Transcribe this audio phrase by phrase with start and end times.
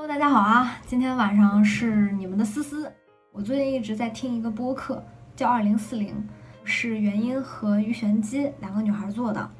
[0.00, 0.78] Hello，大家好啊！
[0.86, 2.88] 今天晚上是你们的思思。
[3.32, 6.14] 我最近一直在听一个播客，叫二零四零，
[6.62, 9.50] 是元音和于玄机两个女孩做的。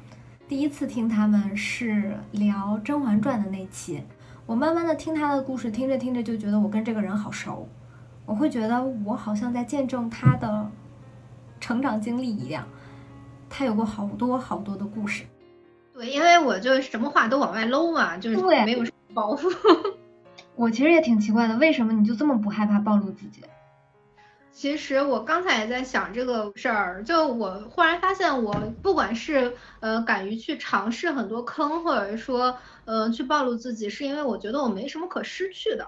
[0.47, 4.01] 第一次听他们是聊《甄嬛传》的那期，
[4.45, 7.67] 我慢慢的听她的故事，听着听着就觉得我跟这个人好熟，
[8.25, 10.71] 我会觉得我好像在见证她的
[11.59, 12.65] 成长经历一样。
[13.49, 15.25] 她有过好多好多的故事。
[15.93, 19.49] 对，因为我就什么话都往外搂嘛，就是对没有什么包袱。
[20.59, 23.41] 我其实也挺奇怪的，为什么你就这么不害怕暴露自己？
[24.51, 35.87] 其实我刚才也在想这个事儿，就我忽然发现，我不管是呃敢于去尝试很多坑，或者说呃去暴露自己，是因为我觉得我没什么可失去的。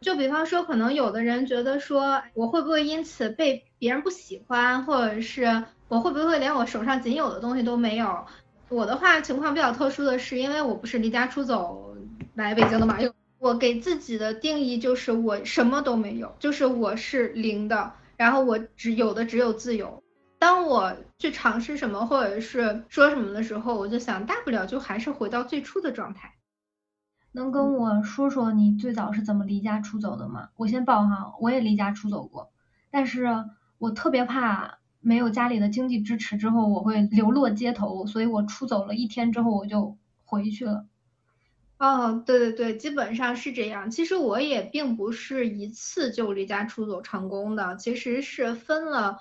[0.00, 8.24] 就比方说，可能有的人觉得说，我会不会因此被别人不喜欢，或者是我会不会连我手上仅有的东西都没有？
[8.70, 11.94] 我的话情况比较特殊的是，因为我不是离家出走
[12.36, 12.98] 来北京的嘛，
[13.38, 20.02] 我给自己的定义就是我什么都没有，就是我是零的，然后我只有的只有自由。
[20.40, 26.34] 当我去尝试什么或者是说什么的时候，我就想大不了就还是回到最初的状态。
[27.32, 30.48] 能跟我说说你最早是怎么离家出走的吗？
[30.56, 32.50] 我先报哈，我也离家出走过，
[32.90, 33.44] 但是
[33.78, 40.86] 我特别怕没有家里的经济支持之后我会流落街头，所以我出走了一天之后我就回去了。
[41.78, 43.90] 哦，对对对，基本上是这样。
[43.90, 49.20] 其实我也并不是一次就离家出走成功的，其实是分了，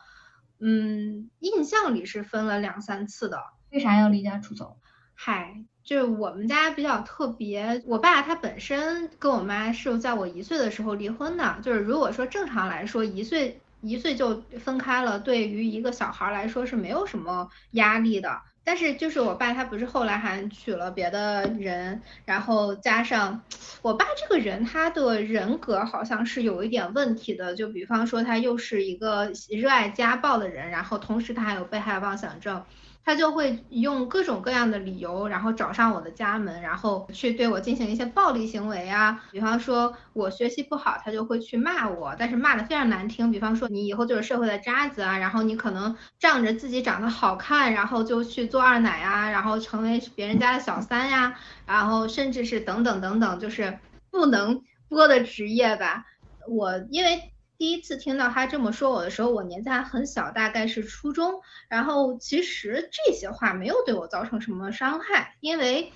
[0.60, 3.40] 嗯，印象里是分了两三次的。
[3.70, 4.78] 为啥要离家出走？
[5.14, 11.60] 嗨，就是我们家比较特别，我爸他本身跟我妈是在我一岁的时候离婚的。
[11.62, 18.42] 就是如果说正常来说，一岁一岁就分开了，对于一个小孩来说是没有什么压力的。
[18.68, 23.42] 但是就是我爸他不是后来还娶了别的人，然后加上
[23.82, 32.62] 我爸这个人他的人格好像是有一点问题的，就比方说他又是一个热爱家暴的人，然后同时他还有被害妄想症。
[33.08, 39.24] 他就会用各种各样的理由，然后找上我的家门，然后去对我进行一些暴力行为啊。
[39.32, 43.32] 比方说我学习不好，他就会去骂我，但是骂的非常难听。
[43.32, 51.34] 比方说你以后就是社会的渣子啊，然后你可能仗着自己长得好看，然后就去做二奶啊，然后成为别人家的小三呀，
[51.66, 53.80] 然后甚至是等等等等，就是
[54.12, 56.04] 不能播的职业吧。
[56.46, 57.32] 我因为。
[57.58, 61.42] 第一次听到他这么说我的时候，我年纪还很小，大概是初中。
[61.68, 65.92] 然后其实这些话没有对我造成什么伤害，因为，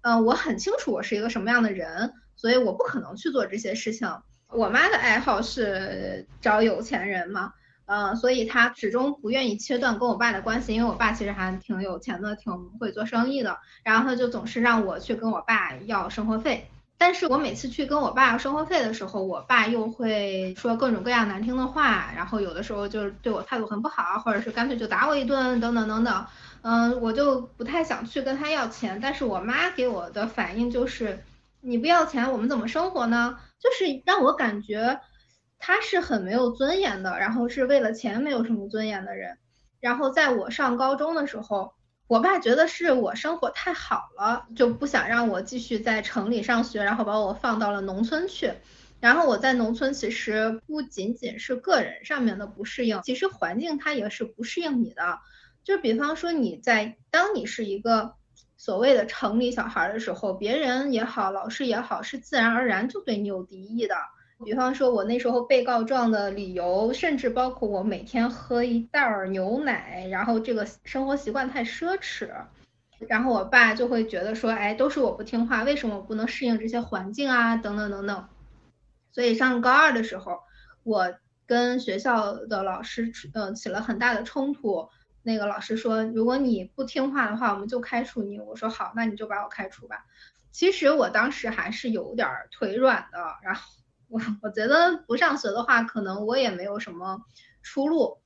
[0.00, 4.08] 呃，我很清楚我是一个什么样的人，所以我不可能去做这些事情。
[4.48, 7.52] 我妈的爱好是找有钱人嘛，
[7.86, 13.58] 呃，所以她始终不愿意切断跟我爸的关系，因为我爸其实还挺有钱的，挺会做生意的。
[13.84, 16.68] 然后他就总是让我去跟我爸要生活费。
[16.96, 26.26] 但是我每次去跟我爸要生活费的时候，我爸又会说各种各样难听的话，然后有的时候就是对我态度很不好，或者是干脆就打我一顿，等等等等。
[26.62, 28.98] 嗯，我就不太想去跟他要钱。
[29.02, 31.22] 但是我妈给我的反应就是，
[31.60, 33.38] 你不要钱，我们怎么生活呢？
[33.58, 35.00] 就是让我感觉
[35.58, 39.36] 他是很没有尊严的，然后是为了钱没有什么尊严的人。
[39.80, 41.74] 然后在我上高中的时候。
[42.06, 48.52] 我爸觉得是我生活太好了，就不想让我继续在城里上学，然后把我放到了农村去。
[49.00, 55.18] 然后我在农村其实不仅仅是个人上面的不适应，其实环境它也是不适应你的。
[55.62, 58.14] 就比方说你在当你是一个
[58.56, 63.94] 所谓的城里小孩的时候，别人也好，老师也好，是自然而然就对你有敌意的。
[64.44, 72.30] 比方说，我那时候被告状的理由，甚至包括我每天喝一袋儿牛奶，然后这个生活习惯太奢侈，
[73.08, 77.56] 然后我爸就会觉得说，哎，都是我不听话，为什么我不能适应这些环境啊？
[77.56, 78.28] 等等等等。
[79.12, 80.38] 所以上高二的时候，
[80.82, 81.14] 我
[81.46, 84.88] 跟学校的老师，嗯，起了很大的冲突。
[85.22, 88.38] 那个老师说，如果你不听话的话，我们就开除你。
[88.38, 90.04] 我说好，那你就把我开除吧。
[90.50, 93.62] 其实我当时还是有点腿软的，然后。
[94.14, 97.20] 我我觉得不上学的话，可能我也没有什么
[97.64, 98.18] 出路，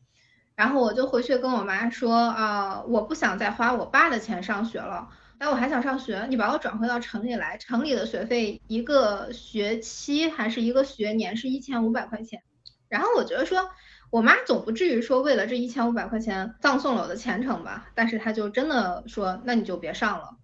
[0.54, 5.08] 然后我就回去跟我妈说啊，我不想再花我爸的钱上学了，
[5.38, 12.42] 但我还想上学，你把我转回到城里来，城里的学费一个学期还是一个学年是一千五百块钱，
[12.90, 13.70] 然后我觉得说
[14.10, 20.36] 我妈总不至于说为了这一千五百块钱葬送了我的前程吧，但是她就真的说那你就别上了。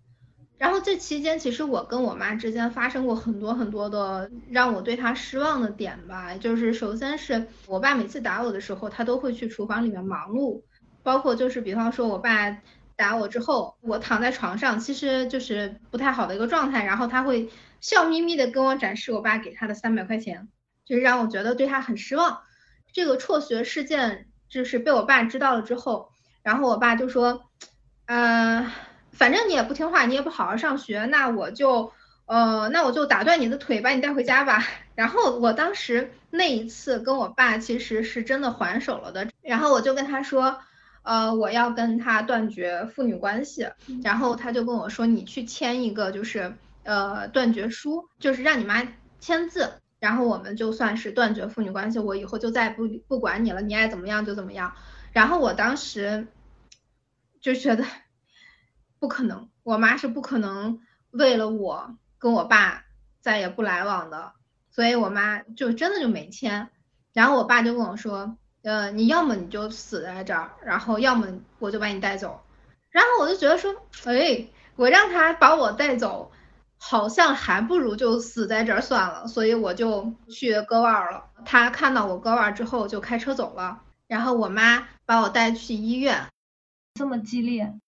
[0.57, 6.35] 然后这期间，其实我跟我妈之间发生过很多很多的让我对她失望的点吧。
[6.37, 10.63] 就是首先是我爸每次打我的时候，他都会去厨房里面忙碌，
[11.03, 12.57] 包括就是比方说我爸
[12.97, 16.85] 打我之后，我躺在床上，其实就是不太好的一个状态。
[16.85, 20.49] 然后他会笑眯眯的跟我展示我爸给他的三百块钱，
[20.85, 22.41] 就是让我觉得对他很失望。
[22.93, 26.11] 这个辍学事件就是被我爸知道了之后，
[26.45, 27.43] 然后我爸就说，
[28.07, 28.71] 呃，
[29.15, 31.93] 反正你也不听话，你也不好好上学，那我就，
[32.27, 34.63] 呃，那我就打断你的腿，把你带回家吧。
[34.95, 40.59] 然后我当时那一次跟我爸其实是真的还手了的，然后我就跟他说。
[41.07, 43.69] 呃，我要跟他断绝父女关系，
[44.03, 46.51] 然后他就跟我说，你去签一个就是
[46.83, 48.83] 呃断绝书，就是让你妈
[49.21, 49.71] 签字，
[50.01, 54.73] 然后我们就算是断绝父女关系，我以后就再不不管你了，你爱怎么样就怎么样。
[55.13, 56.27] 然后我当时
[57.39, 57.85] 就觉得
[59.05, 60.81] 不可能，我妈是不可能
[61.11, 62.87] 为了我跟我爸
[63.21, 64.33] 再也不来往的，
[64.71, 66.71] 所以我妈就真的就没签。
[67.13, 68.39] 然后我爸就跟我说。
[68.63, 71.29] 呃，你要么你就死在这儿，然后要么
[71.59, 72.41] 我就把你带走。
[72.89, 73.71] 然后我就觉得说，
[74.07, 74.47] 哎，
[74.77, 76.33] 我让他把我带走，
[76.79, 79.27] 好像还不如就死在这儿算了。
[79.27, 81.27] 所以我就去割腕了。
[81.45, 83.83] 他看到我割腕之后就开车走了。
[84.07, 86.27] 然后我妈把我带去医院，
[86.95, 87.79] 这么激烈？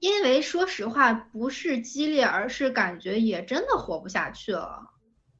[0.00, 4.88] 因为说实话不是激烈，而是感觉也真的活不下去了，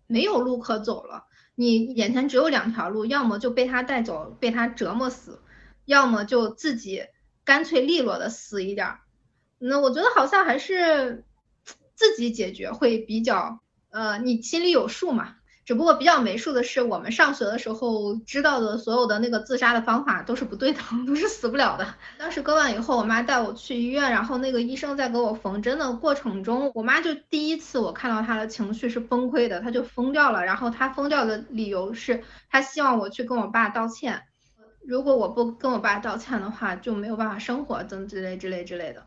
[0.06, 1.24] 没有路可走了。
[1.54, 5.42] 你眼前只有两条路，要么就被他带走，被他折磨死，
[5.86, 7.02] 要么就自己
[7.42, 8.98] 干脆利落的死一点。
[9.58, 11.24] 那我觉得好像还是
[11.94, 15.36] 自己解决会比较，呃，你心里有数嘛。
[15.70, 21.86] 只不过比较没数的是，我们上学的时候知道的所有的那个自杀的方法都是不对的， 都是死不了的。
[22.18, 30.44] 当时割腕以后，我妈带我去医院，然后那个医生在给我缝针的过程中，我妈就第一次我看到她的情绪是崩溃的，她就疯掉了。
[30.44, 32.20] 然后她疯掉的理由是，
[32.50, 34.22] 她希望我去跟我爸道歉，
[34.84, 39.04] 如果我不跟我爸道歉的话，就没有办法生活，等之类之类之类的。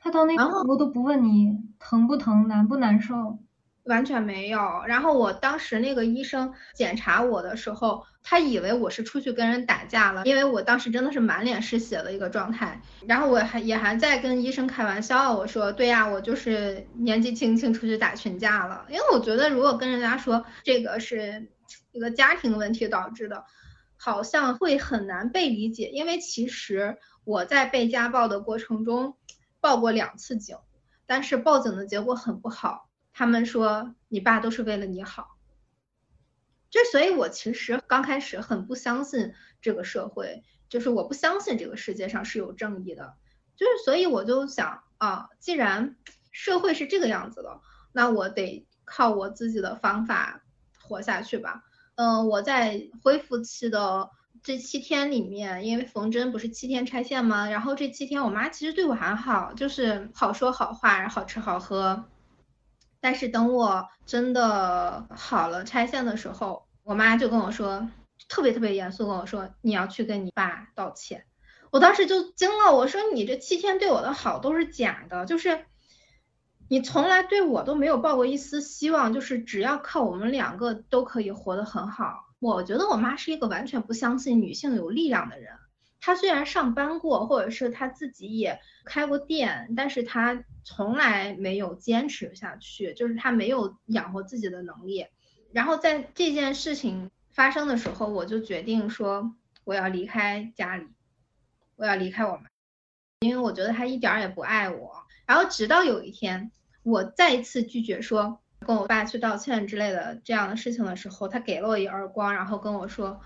[0.00, 3.38] 她到那个我都不问你疼不疼，难不难受。
[3.84, 4.60] 完全没有。
[4.86, 12.80] 然后我当时那个医生检查我的时候，他以为我是出去跟人打架了，因为我当时真的是满脸是血的一个状态。
[13.08, 18.86] 然后我还也还在跟医生开玩笑，我说对呀，我就是年纪轻轻出去打群架了。
[18.88, 21.50] 因为我觉得如果跟人家说这个是
[21.90, 23.44] 一个家庭问题导致的，
[23.96, 25.88] 好像会很难被理解。
[25.88, 29.16] 因为其实我在被家暴的过程中
[29.60, 30.56] 报过两次警，
[31.06, 32.88] 但是报警的结果很不好。
[33.12, 35.36] 他们说你爸都是为了你好，
[36.70, 43.14] 就所以，我其实刚开始很不相信这个社会，就是我不相信这个世界上是有正义的，
[43.56, 45.96] 就是所以我就想啊，既然
[46.30, 47.60] 社会是这个样子的，
[47.92, 50.42] 那我得靠我自己的方法
[50.80, 51.62] 活下去吧。
[51.96, 54.10] 嗯，我在恢复期的
[54.42, 57.50] 这七天里面，因为缝针不是七天拆线吗？
[57.50, 62.08] 然后这七天我妈其实对我还好，就是好说好话，好吃好喝。
[63.02, 67.88] 但是等我真的好了拆线的时候，我妈就跟我说，
[68.28, 71.26] 特别特别严肃跟我说，你要去跟你爸道歉。
[71.72, 75.64] 我当时就惊了，我说你这七天对我的好都是假的，就是
[76.68, 82.28] 你从来对我都没有抱过一丝希望，就是只要靠我们两个都可以活得很好。
[82.38, 85.54] 我觉得我妈是一个完全不相信女性有力量的人。
[86.04, 95.06] 他虽然上班过，或者是他自己也开过店，但是他从来没有坚持下去，就是他没有养活自己的能力。
[95.52, 99.32] 然后在这件事情发生的时候，我就决定说
[99.62, 100.88] 我要离开家里，
[101.76, 102.48] 我要离开我妈，
[103.20, 105.04] 因为我觉得他一点也不爱我。
[105.24, 106.50] 然后直到有一天，
[106.82, 113.20] 我再一次拒绝说跟我爸去道歉之类的这样的事情的时候，他给了我一耳光，然后跟我说。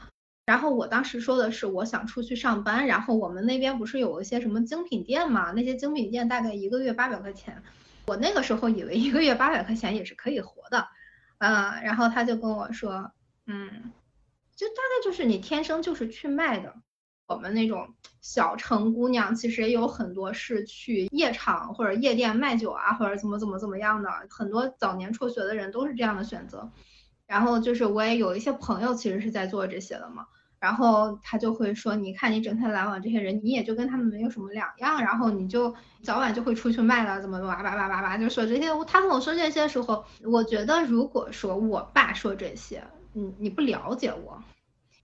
[0.47, 5.51] 然后我当时说的是我想出去上班，然后我们那边不是有一些什么精品店嘛？
[5.51, 7.61] 那些精品店大概一个月八百块钱，
[8.07, 10.87] 我那个时候以为一个月八百块钱也是可以活的，
[11.39, 13.11] 嗯，然后他就跟我说，
[13.47, 13.93] 嗯，
[14.55, 16.73] 就大概就是你天生就是去卖的。
[17.27, 26.71] 我们那种小城姑娘其实也有很多是去夜场或者夜店卖酒啊，或者怎么怎么怎么样的，很多早年辍学的人都是这样的选择。
[27.27, 30.25] 然后就是我也有一些朋友其实是在做这些的嘛。
[30.59, 38.69] 然后他就会说，你看你整天来往这些人，你也就跟他们没有什么两样，然后你就早晚就会出去卖了，怎么怎么叭叭叭叭，就说这些。
[38.87, 42.83] 他跟我说这些时候，我觉得如果说我爸说这些，
[43.15, 44.43] 嗯，你不了解我，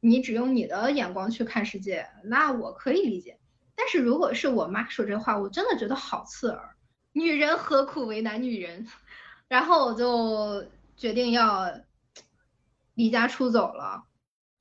[0.00, 3.38] 你只用你的眼光去看世界，那我可以理解。
[3.74, 6.76] 但是如果是我妈说这话，我真的觉得好刺耳。
[7.12, 8.86] 女人何苦为难女人？
[9.48, 10.64] 然后我就
[10.96, 11.70] 决定要
[12.94, 14.04] 离家出走了。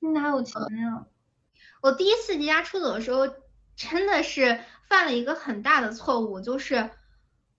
[0.02, 1.06] 你哪有钱呀？
[1.80, 3.28] 我第一次离家出走的时候，
[3.76, 6.90] 真的是犯了一个很大的错误，就是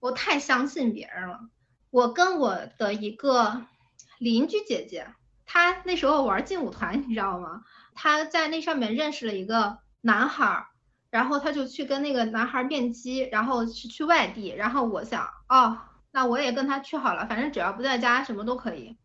[0.00, 1.38] 我太相信别人了。
[1.90, 3.62] 我跟我的一个
[4.18, 5.06] 邻居姐姐，
[5.46, 7.62] 她那时候玩劲舞团，你知道吗？
[7.94, 10.66] 她在那上面认识了一个男孩，
[11.10, 14.48] 然后她就去跟那个男孩面基，然后是去外地。
[14.48, 15.78] 然后我想，哦，
[16.10, 18.96] 那我也跟他去好了，反正只要不在家，什么都可以。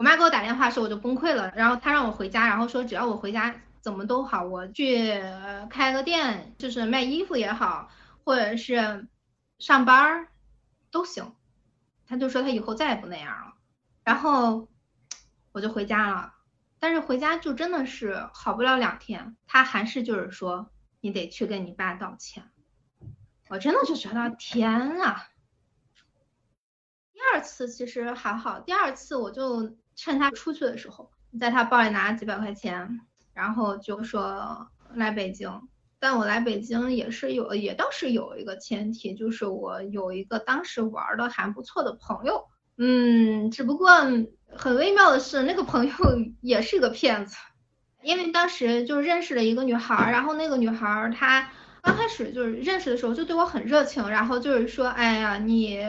[0.00, 1.52] 我妈给我打电话的时候，我就崩溃了。
[1.54, 3.54] 然后她让我回家，然后说只要我回家。
[3.82, 5.22] 怎么都好，我去
[5.70, 7.90] 开个店，就是卖衣服也好，
[8.24, 9.08] 或者是
[9.58, 10.28] 上班儿
[10.90, 11.34] 都行。
[12.06, 13.54] 她就说她以后再也不那样了，
[14.04, 14.68] 然后
[15.52, 16.34] 我就回家了。
[16.78, 22.50] 但是回家就真的是好不了两天，她还是就是说你得去跟你爸道歉。
[23.48, 25.28] 我真的就觉得天啊！
[27.14, 33.00] 第二次其实还好，第二次我就趁他出去的时候，在他包里拿几百块钱。
[33.32, 35.62] 然后就说来北京，
[35.98, 42.44] 但我来北京也是有，也倒是有一个前提，就是我有一个当时玩的还不错的朋友，
[42.76, 43.88] 嗯，只不过
[44.54, 45.92] 很微妙的是，那个朋友
[46.42, 47.36] 也是个骗子，
[48.02, 51.50] 因为当时就认识了一个女孩，然后那个女孩她
[51.82, 55.80] 刚开始就是认识的时候就对我很热情，然后就是说，哎呀，你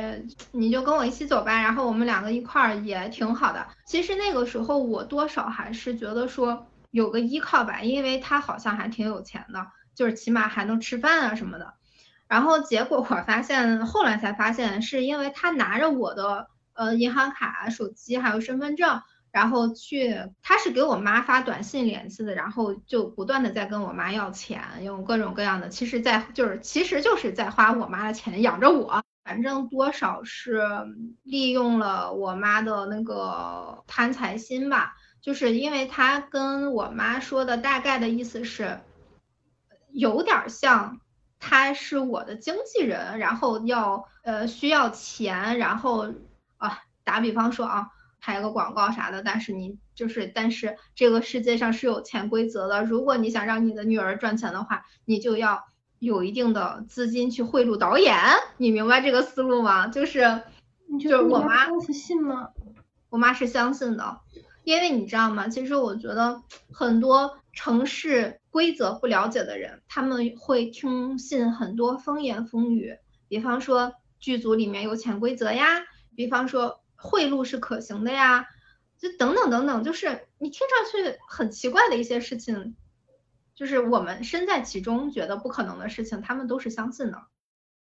[0.51, 3.65] 你就跟我一起走吧，然后我们两个一块儿也挺好的。
[3.85, 6.67] 其实那个时候我多少还是觉得说。
[6.91, 11.73] 有个依靠吧，因为他好像还挺有钱的，就是起码还能吃饭啊什么的。
[12.27, 30.61] 然后结果我发现，后来才发现，是因为他拿着我的呃银行卡、手机还有身份证，然后去，他是给我妈发短信联系的，然后就不断的在跟我妈要钱，用各种各样的，其实在就是其实就是在花我妈的钱养着我，反正多少是
[31.23, 34.95] 利用了我妈的那个贪财心吧。
[35.21, 38.79] 就是因为他跟我妈说的大概的意思是，
[39.91, 40.99] 有点像
[41.39, 46.11] 他是我的经纪人，然后要呃需要钱，然后
[46.57, 47.89] 啊打比方说啊
[48.21, 55.65] 拍个广告啥的，但是你就是但是这个世界上是有潜规则的，如果你想让你的女儿赚钱的话，你就要
[55.99, 58.15] 有一定的资金去贿赂导演，
[58.57, 59.87] 你明白这个思路吗？
[59.87, 60.41] 就是
[60.99, 62.49] 就是我妈信吗？
[63.09, 64.19] 我妈是相信的。
[64.63, 65.47] 因为你知道吗？
[65.47, 72.95] 其实我觉得很多城市规则不了解的人，他们会听信很多风言风语。
[73.27, 75.65] 比方说剧组里面有潜规则呀，
[76.15, 78.47] 比方说贿赂是可行的呀，
[78.99, 82.75] 就等等等等，就是你听上去很奇怪的一些事情，
[83.55, 87.23] 就是我们身在其中觉得不可能的事情，他们都是相信的。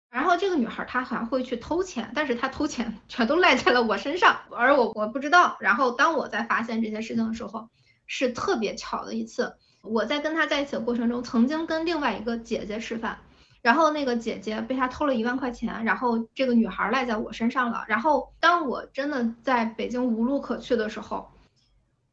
[0.10, 5.58] 然后这个女孩她还会去偷钱，但是她偷钱 全都赖在了我身上，而我我不知道。
[5.60, 7.70] 然后当我在发现这些事情的时候，
[8.06, 9.58] 是特别巧的一次。
[9.84, 13.20] 我在跟她在一起的过程中，曾经跟另外一个姐姐吃饭，
[13.62, 17.84] 然后那个姐姐被他偷了一万块钱，然后这个女孩赖在我身上了。
[17.88, 21.30] 然后当我真的在北京无路可去的时候，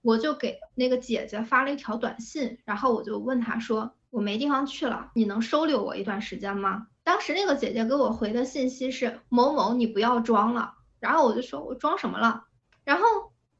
[0.02, 10.74] 我就给那个姐姐发了一条短信，然后我就问她说：“我没地方去了，你能收留我一段时间吗？”当时那个姐姐给我回的信息是某某，你不要装了。
[11.00, 12.44] 然后我就说，我装什么了？
[12.84, 13.04] 然后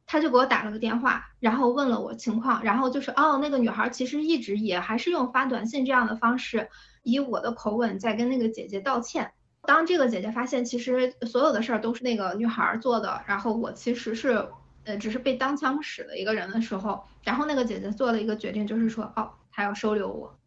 [0.06, 6.68] 他就给我打了个电话，然后问了我情况，然后就是哦，那个女孩其实一直也还是用发短信这样的方式，
[7.02, 9.32] 以我的口吻在跟那个姐姐道歉。
[9.62, 14.46] 当这个姐姐发现其实所有的事儿都是那个女孩做的，然后我其实是
[14.84, 20.38] 呃只是被当枪使的一个人的时候，然后那个姐姐做了一个决定，就是说哦，她要收留我。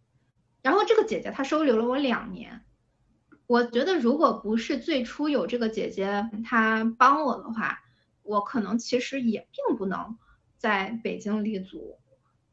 [0.62, 2.62] 然后这个姐姐她收留了我两年。
[3.48, 7.80] 我觉得，如果不是最初有这个姐姐她帮我的话，
[8.28, 10.18] 我可能其实也并不能
[10.58, 11.98] 在北京立足。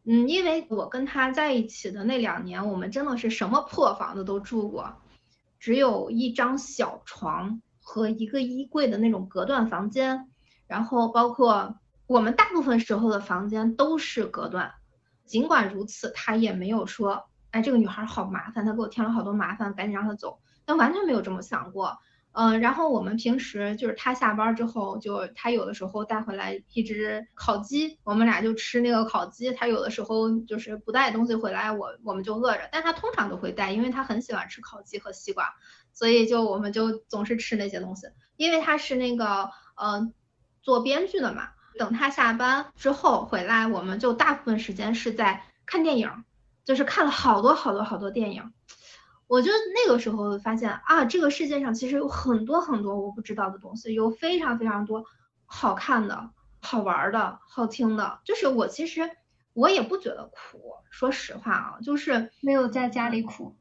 [0.05, 4.97] 嗯，因为我跟他在一起的那两年，我们真的是什么破房子都住过，
[5.59, 10.31] 只有一张小床和一个衣柜的那种隔断房间，
[10.67, 11.77] 然后包括
[12.07, 14.73] 我们大部分时候的房间都是隔断。
[15.25, 20.39] 尽管如此，他也没有说，哎，这个女孩好麻烦，她给我添了好多麻烦，赶紧让她走。
[20.67, 21.97] 但完全没有这么想过，
[22.37, 29.53] 嗯，然后我们平时就是他下班之后，就他有的时候带回来一只烤鸡，我们俩就吃那个烤鸡。
[29.53, 35.55] 他有的时候就是不带东西回来，我我们就饿着，但他通常都会带，因为他很喜欢吃烤鸡和西瓜，
[35.93, 38.09] 所以就我们就总是吃那些东西。
[38.37, 40.13] 因为他是那个呃
[40.61, 46.25] 做编剧的嘛，等他下班之后回来，我们就大部分时间是在看电影，
[46.65, 48.53] 就是看了好多好多好多电影。
[49.35, 55.05] 我就那个时候发现啊，这个世界上其实有很多很多我不知道的东西，有非常非常多
[55.45, 58.21] 好看的、好玩的、好听的。
[58.25, 59.11] 就是我其实
[59.53, 63.57] 我也不觉得苦，说实话啊，就是没有在家里苦。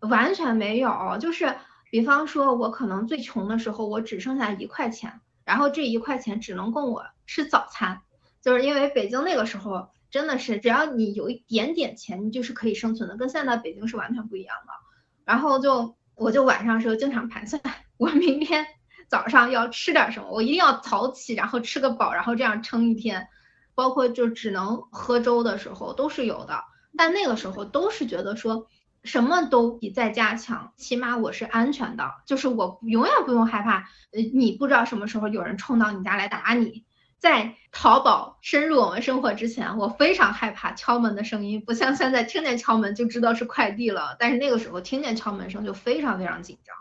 [0.00, 1.56] 完全没有，就是
[1.90, 8.02] 比方说，我可能最穷的时候，我只剩下一块钱，然后这一块钱只能供我吃早餐，
[8.42, 14.85] 就是因为北京那个时候真的是，只要你有一点点钱，你就是可以生存的，跟现在北京是完全不一样的。
[15.26, 17.60] 然后就我就晚上时候经常盘算，
[17.98, 18.66] 我明天
[19.08, 23.28] 早上要吃点什么，我一定要早起，然后吃个饱，然后这样撑一天。
[23.74, 26.64] 包括就只能喝粥的时候都是有的，
[26.96, 28.68] 但那个时候都是觉得说
[29.04, 33.80] 什么都比在家强，起码我是安全的，就是我永远不用害怕，
[34.12, 36.86] 呃，你不知道什么时候有人冲到你家来打你。
[37.18, 46.76] 在淘宝深入我们生活之前，我非常害怕敲门的声音，不像现在听见敲门就知道是快递了，但是那个时候听见敲门声就非常非常紧张。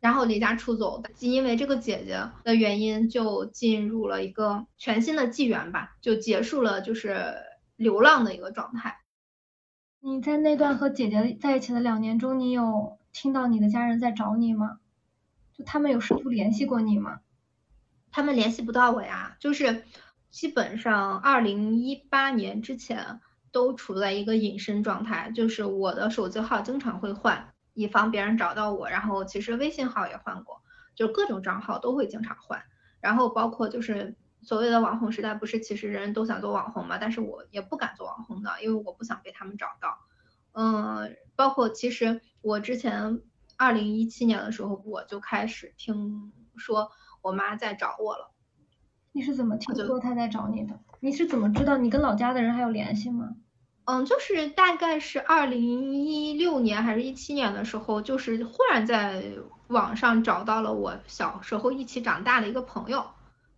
[0.00, 7.34] 然后离家出走，因为这个姐姐的原因，就进入了一个全新的纪元吧，就结束了就是
[7.74, 9.00] 流浪的一个状态。
[10.00, 14.78] 你在那段和姐姐在一起的两年中，你有听到你的家人在找你吗？
[15.52, 17.18] 就他们有试图联系过你吗？
[18.10, 19.84] 他们联系不到我呀，就是
[20.30, 23.20] 基本上二零一八年之前
[23.52, 27.52] 都处在一个隐身状态，就是我的手机号经常会换。
[27.74, 30.60] 以防别人找到我，然后其实微信号也换过，
[30.96, 32.60] 就各种账号都会经常换，
[32.98, 39.96] 然后包括就是所谓的网红时代，不是其实人人都想做网红嘛，但是我也不敢做网红的，因为我不想被他们找到。
[40.54, 43.22] 嗯，包括其实我之前
[43.56, 46.90] 二零一七年的时候，我就开始听说
[47.22, 48.30] 我妈在找我了。
[49.12, 50.78] 你是怎么听说她在找你的？
[51.00, 53.36] 你是怎么知道你跟老家的人还有联系吗？
[53.84, 59.24] 嗯，就是大概是二零一六年还是一七年的时候，就是忽然在
[59.68, 63.06] 网上找到了我小时候一起长大的一个朋友，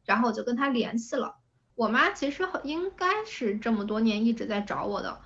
[0.05, 1.37] 然后我就跟他联系了。
[1.75, 5.21] 我妈其实应该是这么多年一直在找我的，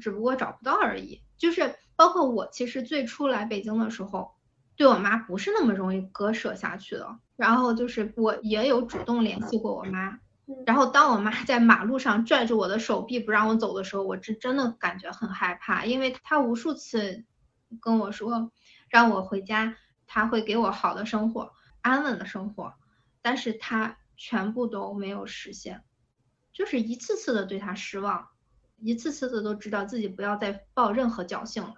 [0.00, 1.22] 只不过找不到而已。
[1.38, 4.32] 就是包括我其实最初来北京的时候，
[4.76, 7.18] 对我妈不是那么容易割舍下去的。
[7.42, 10.16] 然后就是我也有主动联系过我妈。
[10.64, 17.24] 然后当我妈 在马路上拽着我的手臂不让我走的时候，我是真的感觉很害怕，因为她无数次
[17.80, 18.52] 跟我说
[18.88, 22.74] 让我回家，她会给我好的生活、安稳的生活，
[23.22, 25.82] 但是她全部都没有实现，
[26.52, 28.28] 就是一次次的对她失望，
[28.78, 31.74] 一次次的都知道自己不要再抱任何侥幸了。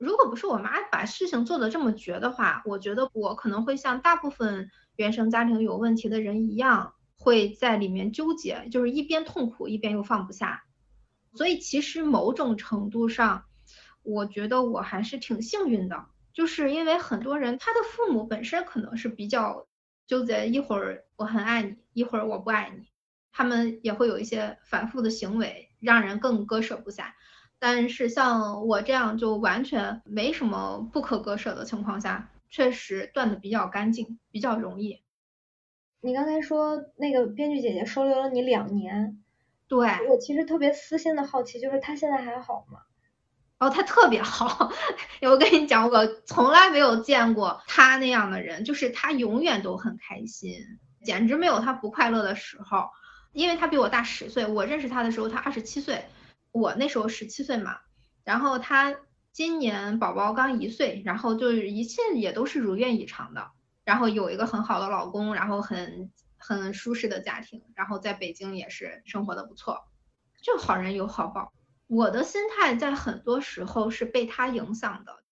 [0.00, 6.94] 如果不是我妈把事情做的这么绝的话，我觉得我可能会像大部分原生家庭有问题的人一样。
[7.22, 10.64] 会在里面纠结，就是一边痛苦一边又放不下，
[11.34, 13.44] 所以其实某种程度上，
[14.02, 19.66] 我觉得我还是挺幸运的，就是因为很多人他的父母本身可能是比较
[20.06, 22.86] 纠结，一会儿我很爱你，一会儿我不爱你，
[23.32, 27.14] 他们也会有一些反复的行为，让人更割舍不下。
[27.60, 35.02] 但是像我这样就完全没什么不可割舍的情况下，确实断的比较干净，比较容易。
[36.00, 39.22] 你刚才说那个编剧姐姐收留了你两年，
[39.68, 42.80] 对我其实特别私心的好奇，就是她现在还好吗？
[43.58, 44.70] 哦，她特别好，
[45.20, 50.64] 我跟你讲，我从来没有见过她那样的人，就是她永远都很开心，
[51.04, 52.88] 简直没有她不快乐的时候。
[53.32, 56.02] 因为她比我大十岁，我认识她的时候她二十七岁，
[56.52, 57.78] 我那时候十七岁嘛。
[58.24, 58.96] 然后他
[59.32, 63.50] 今年宝宝刚一岁，然后就是一切也都是如愿以偿的。
[63.84, 69.88] 然后有一个很好的老公，然后很很舒适的家庭，然后在北京也是生活的不错，
[70.42, 71.52] 就好人有好报。
[71.86, 75.24] 我的心态在很多时候是被他影响的，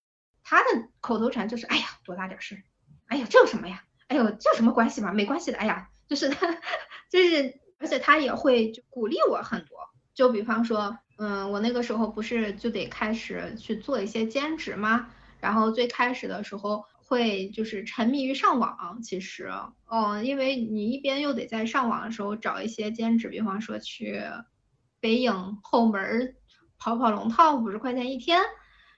[0.42, 2.62] 他的口头禅就是“哎呀，多大点事，
[3.07, 3.85] 哎呀，这有什么呀？
[4.09, 5.12] 哎呦，这有什么关系吗？
[5.12, 5.59] 没关系的。
[5.59, 6.50] 哎呀，就是他，
[7.11, 9.78] 就是，而且他也会就鼓励我很多。
[10.14, 15.11] 就比方说，嗯，我那个时候不是就得开始去做一些兼职吗？
[15.38, 16.85] 然后最开始的时候。
[17.11, 19.50] 会就是沉迷于上网，其实，
[19.90, 24.20] 嗯，因为你一边又得在上网的时候找一些兼职，比方说去
[25.00, 26.37] 北影后门
[26.78, 28.42] 跑跑龙套，五十块钱一天。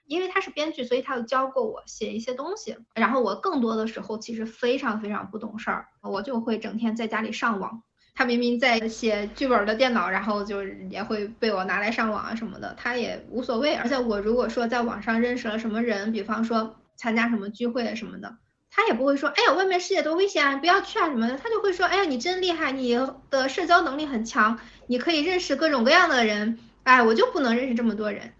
[0.03, 2.75] 因为他是编剧，所以他有教过我写一些东西。
[2.95, 7.81] 然后我更多的时候其实非常非常不懂事儿，我就会整天在家里上网。
[8.13, 13.75] 他明明在写剧本的电脑，然后就也会被我拿来上网啊什么的，他也无所谓。
[13.75, 16.75] 而且我如果说在网上认识了什么人，比方说。
[16.97, 18.37] 参加什么聚会什么的，
[18.69, 22.95] 他也不会说，哎呀，外面世界多危险啊，不要去啊什么的，他就会说，哎呀，你真厉害，你
[23.31, 28.33] 的社交能力很强，你可以认识各种各样的人，哎，我就不能认识这么多人。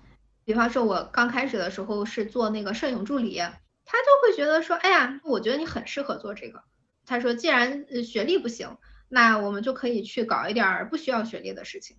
[0.45, 6.61] 比方说，我刚开始的时候是做那个摄影助理，他就会觉得说，哎呀，我觉得你很适合做这个。
[7.07, 8.77] 他说，既然学历不行，
[9.11, 11.97] 那我们就可以去搞一点不需要学历的事情。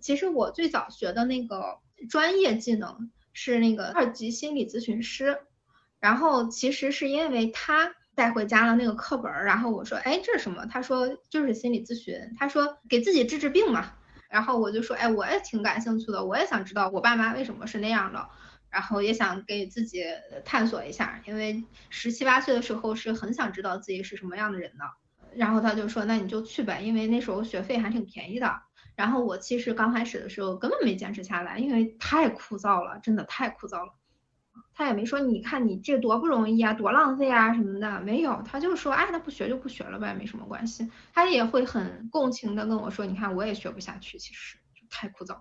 [0.00, 3.10] 其实我最早学的那个专业技能。
[3.34, 5.38] 是那个二级心理咨询师。
[5.98, 10.66] 然后其实是因为他带回家了那个课本，然后我说，哎，这是什么？
[10.66, 13.94] 他说就是心理咨询，他说给自己治治病嘛。
[14.28, 18.28] 然后我就说，哎，我也挺感兴趣的，我也想知道我爸妈为什么是那样的，
[18.68, 20.04] 然后也想给自己
[20.44, 24.84] 探索一下，因为十七八岁的时候是很想知道自己是什么样的人的。
[25.36, 28.52] 然后他就说，那你就去呗，因为那时候学费还挺便宜的。
[28.94, 33.94] 然后我其实刚开始的时候根本没坚持下来，因为太枯燥了，真的太枯燥了。
[34.74, 40.90] 他也没说，你看你这多不容易啊，多浪费啊什么的，没有，他就说，哎，那不学就不学了呗，没什么关系。
[41.14, 45.38] 他也会很共情的跟我说，你看我也学不下去，其实就太枯燥。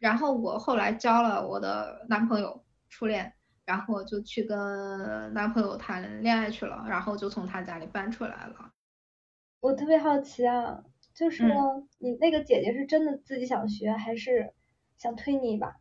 [0.00, 3.32] 然后我后来交了我的男朋友，初恋，
[3.64, 8.72] 然后就去跟男朋友谈恋爱去了，然后就从他家里搬出来了。
[9.60, 10.82] 我特别好奇啊，
[11.14, 11.44] 就是
[11.98, 14.52] 你那个姐姐是真的自己想学，还是
[14.96, 15.76] 想推你一把？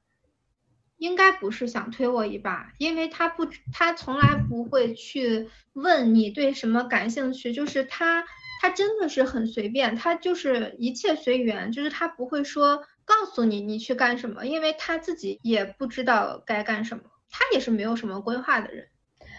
[0.97, 8.25] 应该不是想推我一把，因为她不，她从来不会去问你对什么感兴趣，就是她，
[8.61, 18.89] 她真的是很随便，她就是一切随缘，就是她不会说告诉你你去干什么，因为她自己也不知道该干什么，她也是没有什么规划的人，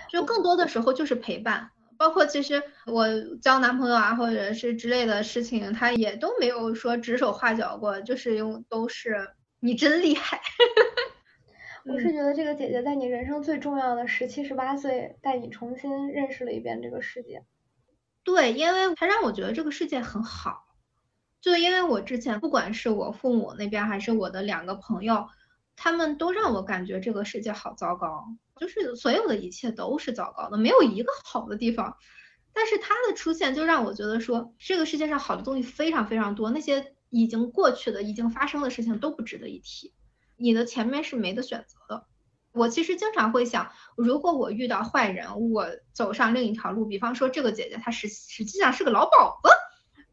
[0.08, 3.06] 就更多的时候就是陪伴，包括其实我
[3.42, 9.28] 交男朋友啊，或者是之类的事情，他也都没有说指手画脚过，就是用都是
[9.60, 10.40] 你真厉害。
[11.84, 17.44] 我是觉得这个姐姐在你人生最重要的十七十八岁，带你重新认识了一遍这个世界。
[18.24, 20.64] 对，因为她让我觉得这个世界很好。
[21.42, 25.28] 就因为我之前不管是我父母那边还是我的两个朋友，
[25.76, 28.24] 他们都让我感觉这个世界好糟糕，
[28.60, 31.96] 就是所有的一切都是糟糕的，没有一个好的地方。
[32.52, 39.94] 但是他的出现就让我觉得说，这个世界上好的东西非常非常多，那些已经过去的、已经发生的事情都不值得一提。
[40.36, 42.06] 你的前面是没得选择的。
[42.52, 49.48] 我其实经常会想，如果我遇到坏人，我走上另一条路，比方说这个姐姐她实实际上是个老鸨子，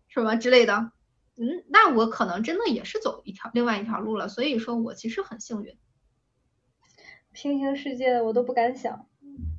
[0.08, 0.92] 什么之类的，
[1.36, 4.30] 嗯，那我可能真的也是走一条另外一条路了。
[4.30, 5.76] 所以说我其实很幸运。
[7.40, 9.06] 平行世界我都不敢想，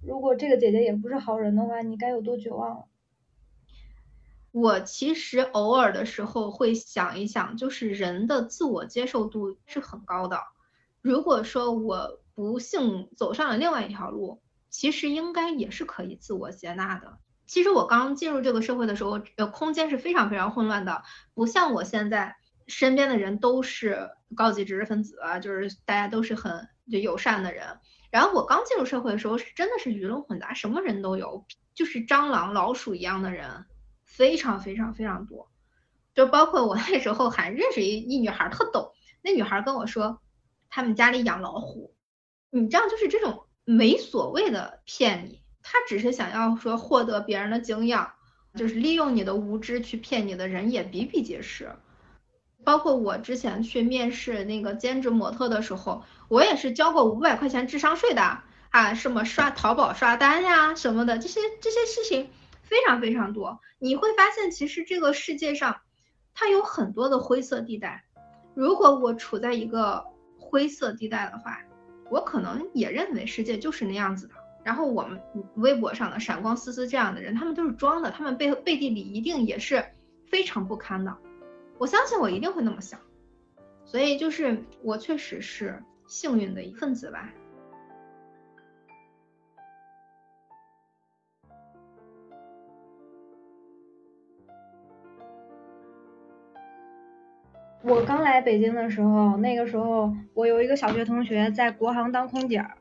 [0.05, 2.87] 如果这个姐姐也不是好人的话，你该有多绝望了。
[4.51, 10.41] 我其实偶尔的时候会想一想，就是人的自我接受度是很高的。
[11.03, 17.19] 如果说我不幸走上了另外一条路，其实应该也是可以自我接纳的。
[17.47, 22.35] 其实我刚进入这个社会的时候，呃，空间是非常非常混乱的，不像我现在
[22.67, 27.79] 身边的人都是高级知识分子啊，就是大家都是很就友善的人。
[28.11, 33.67] 然后我刚进入社会的时候，是真的是鱼龙混杂，什么人都有，就是蟑螂、老鼠一样的人，
[34.05, 35.51] 非常非常非常多。
[36.15, 40.21] 就包括我那时候还认识一一女孩，特逗，那女孩跟我说。
[40.71, 41.95] 他们家里养老虎，
[42.51, 48.13] 你知道，就是这种没所谓的骗你，他只是想要说获得别人的敬仰，
[48.55, 51.75] 就是利用你的无知去骗你的人也比比皆是。
[52.65, 58.41] 包括我之前去面试那个兼职模特的时候，我也是交过五百块钱智商税的
[58.71, 62.31] 啊，什么刷淘宝刷单呀什么的，这些这些事情
[62.63, 63.61] 非常非常多。
[63.79, 65.81] 你会发现，其实这个世界上
[66.35, 68.05] 它有很多的灰色地带。
[68.55, 70.05] 如果我处在一个
[70.37, 71.61] 灰色地带的话，
[72.11, 74.35] 我可能也认为世界就是那样子的。
[74.65, 75.19] 然后我们
[75.55, 79.83] 微博上的闪光思思这样的人，他们都是装的，他们背背地里一定也是
[80.27, 81.17] 非常不堪的。
[81.79, 82.99] 我相信我一定会那么想，
[83.85, 87.33] 所以就是我确实是幸运的一份子吧。
[97.83, 102.77] 我刚来北京的时候，那个时候我有一个小学同学在国航当空姐儿，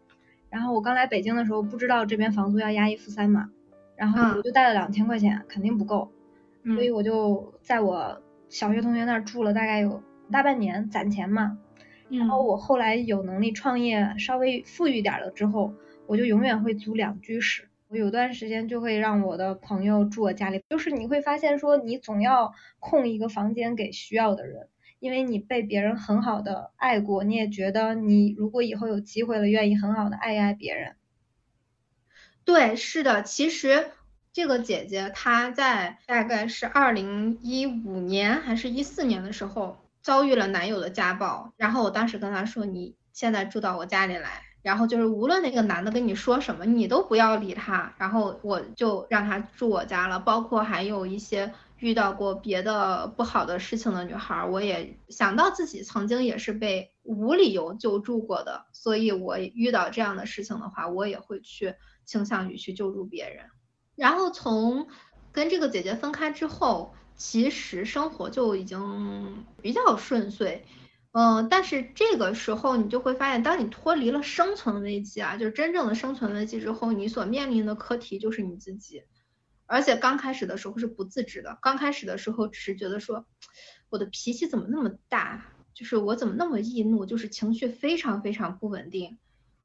[0.50, 3.50] 然后我刚来北京的时候不知道这边房租要押一付三嘛，
[3.96, 6.12] 然后我就带了两千块钱，肯定不够，
[6.66, 11.58] 所以我就在我小学同学那儿住了大概有大半年攒钱嘛，
[12.10, 15.74] 然后我后来有能力创业，稍微富裕点了之后，
[16.06, 24.68] 我就永远会租两居室，我有段时间就会让我的朋友住我家里，就是你会发现说你总要空一个房间给需要的人。
[25.00, 30.96] 因为你被别人很好的爱过，你也觉得你如果以后有机会了，愿意很好的爱一爱别人。
[32.44, 33.92] 对，是的，其实
[34.38, 61.74] 这个姐姐她在大概是二零一五年还是一四年的时候遭遇了男友的家暴，然后我当时跟她说，你现在住到我家里来，然后就是无论那个男的跟你说什么，你都不要理他，然后我就让他住我家了，包括还有一些遇到过别的不好的事情的女孩，我也想到自己曾经也是被无理由救助过的，所以我遇到这样的事情的话，我也会去
[62.06, 63.48] 倾向于去救助别人。
[63.98, 64.88] 然后从
[65.34, 70.66] 跟这个姐姐分开之后，其实生活就已经比较顺遂。
[71.14, 79.04] 嗯，但是这个时候你就会发现，当你脱离了生存危机啊，就是真正的生存危机之后，你所面临的课题就是你自己。
[79.66, 83.26] 而且刚开始的时候是不自知的，刚开始的时候只是觉得说，
[83.90, 89.18] 我的脾气怎么那么大，就是我怎么那么易怒，就是情绪非常非常不稳定，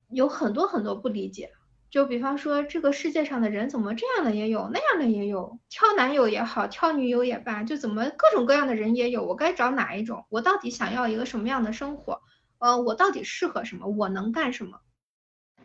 [0.08, 1.52] 有很多很多不理解。
[1.92, 10.24] 就比方说，这个世界上的人怎么这样的也有，那样的也有，挑男友也好，挑女友也罢，就怎么各种各样的人也有，我该找哪一种？
[10.30, 12.22] 我到底想要一个什么样的生活？
[12.56, 13.86] 呃，我到底适合什么？
[13.88, 14.80] 我能干什么？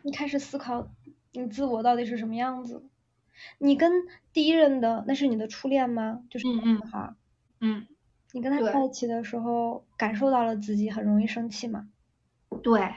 [0.02, 0.90] 你开始思考，
[1.32, 2.84] 你自我到底是什么样子？
[3.56, 3.90] 你跟
[4.34, 6.20] 第一任的那是你的初恋吗？
[6.28, 7.14] 就是女孩。
[7.62, 7.86] 嗯。
[8.32, 11.88] 你跟他在一起的时候，感受到了自己很容易生气吗？
[12.62, 12.92] 对，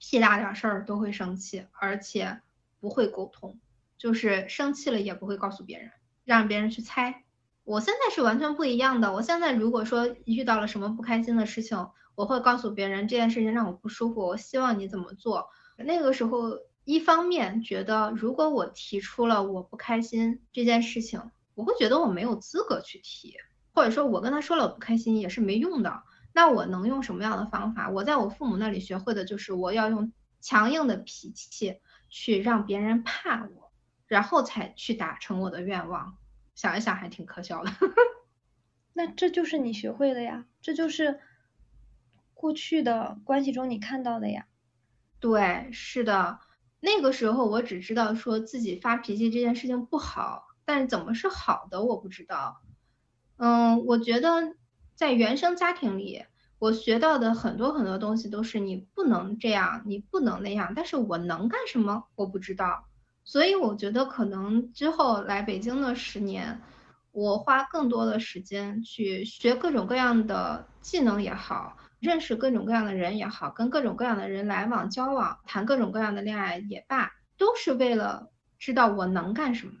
[0.00, 2.40] 屁大点事儿都会生气，而且。
[2.80, 3.58] 不会沟通，
[3.96, 5.90] 就是生气了也不会告诉别人，
[6.24, 7.24] 让别人去猜。
[7.64, 9.12] 我现在是完全不一样的。
[9.12, 15.48] 我现在如果说遇到了什么不开心的事情，我会告诉别人这件事情让我不舒服，我希望你怎么做。
[15.76, 21.20] 那个时候，一方面觉得如果我提出了我不开心这件事情，
[21.54, 23.34] 我会觉得我没有资格去提，
[23.74, 26.02] 或者说我跟他说了我不开心也是没用的。
[26.32, 27.90] 那我能用什么样的方法？
[27.90, 31.80] 我在我父母那里学会的就是我要用强硬的脾气。
[32.18, 33.70] 去让别人怕我，
[34.06, 36.16] 然后才去达成我的愿望。
[36.54, 37.70] 想一想还挺可笑的。
[38.94, 41.20] 那这就是你学会的呀，这就是
[42.32, 44.46] 过去的关系中你看到的呀。
[45.20, 46.40] 对，是的。
[46.80, 52.62] 那个时候我只知道说自己发脾气这件事情不好，但是怎么是好的我不知道。
[53.36, 54.56] 嗯，我觉得
[54.94, 56.24] 在原生家庭里。
[56.58, 62.86] 我学到的很多很多东西都是你不能这样，你不能那样，但是我能干什么我不知道，
[63.24, 66.60] 所以我觉得可能之后来北京的十年，
[67.12, 79.74] 我花更多的时间去学各种各样的技能也好，认识各种各样的人也好，跟各种各样的人来往交往，谈各种各样的恋爱也罢，都是为了知道我能干什么。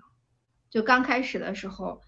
[0.68, 2.02] 就刚开始的时候。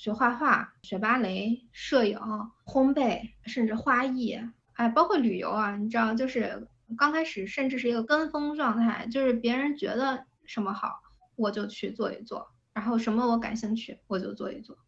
[0.00, 2.18] 学画画、学芭蕾、摄影、
[2.64, 4.34] 烘焙，甚至花艺，
[4.72, 11.02] 哎，包括旅游啊，你知道，就是刚开始甚至是一个跟风状态，就是别人觉得什么好，
[11.36, 14.78] 我就去做一做，然后什么我感兴趣，我就做一做。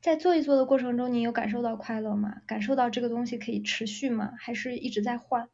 [0.00, 2.38] 在做一做的过程中，你有感受到快乐吗？
[2.48, 4.32] 感受到这个东西可以持续吗？
[4.40, 5.48] 还是一直在换？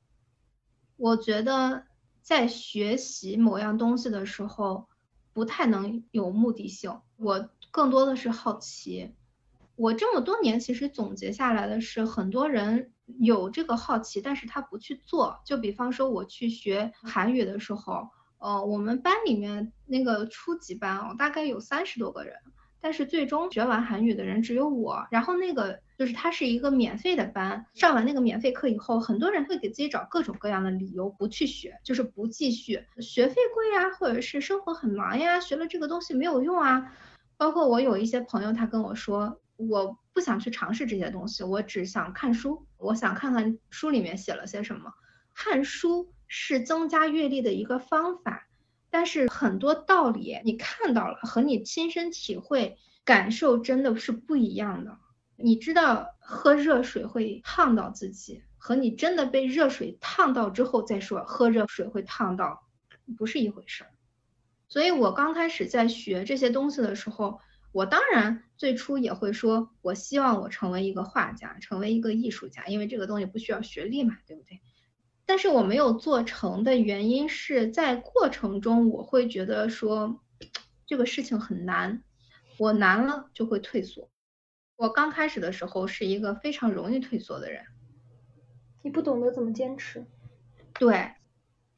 [0.96, 1.84] 我觉得
[2.22, 4.88] 在学习某样东西的时候，
[5.34, 6.98] 不太能有目的性。
[7.18, 7.50] 我。
[7.72, 9.14] 更多的是好奇，
[9.76, 15.40] 我这么多年其实总结下来的是，很多人有这个好奇，但是他不去做。
[15.46, 18.06] 就比方说我去学韩语的时候，
[18.38, 22.36] 呃，我们班里面那个初级班哦，大概有三十多个人，
[22.78, 25.06] 但是最终学完韩语的人只有我。
[25.10, 36.92] 然后那个就是它是一个免费的班，上完那个免费课以后，很多人会给自己找各种各样的理由不去学，就是不继续，学费贵呀，或者是生活很忙呀，学了这个东西没有用啊。
[37.42, 44.92] 包括我有一些朋友，他跟我说，我不想去尝试这些东西，我只想看书，我想看看书里面写了些什么。
[45.34, 48.46] 看书是增加阅历的一个方法，
[48.90, 54.96] 但是很多道理你看到了和你亲身体会感受真的是不一样的。
[55.34, 62.62] 你知道喝热水会烫到自己，和你真的被热水烫到之后再说喝热水会烫到，
[63.18, 63.90] 不是一回事儿。
[64.72, 67.38] 所以我刚开始在学这些东西的时候，
[67.72, 74.62] 我当然最初也会说，我希望我成为一个画家，成为一个艺术家，因为这个东西不需要学历嘛，对不对？
[75.26, 80.22] 但是我没有做成的原因是在过程中，我会觉得说
[80.86, 82.02] 这个事情很难，
[82.56, 84.08] 我难了就会退缩。
[84.76, 87.62] 我刚开始的时候是一个非常容易退缩的人，
[88.80, 90.06] 你不懂得怎么坚持，
[90.78, 91.12] 对。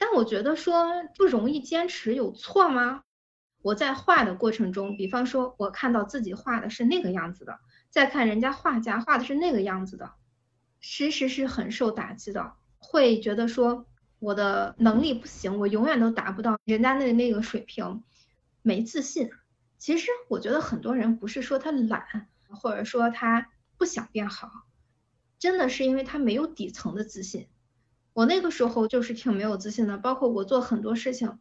[0.04, 0.86] 但我觉得说
[1.16, 3.04] 不容易坚持有错吗？
[3.62, 10.12] 我在画的过程中，比方说我看到自己画的是那个样子的，再看人家画家画的是那个样子的，
[10.78, 13.86] 其实是很受打击的，会觉得说
[14.18, 18.04] 我的能力不行，我永远都达不到人家那那个水平，
[18.60, 19.30] 没自信。
[19.78, 24.50] 其实我觉得很多人不是说他懒，或者说他不想变好，
[25.38, 27.48] 真的是因为他没有底层的自信。
[28.14, 31.38] 我那个时候就是挺没有自信的，包括我做很多事情，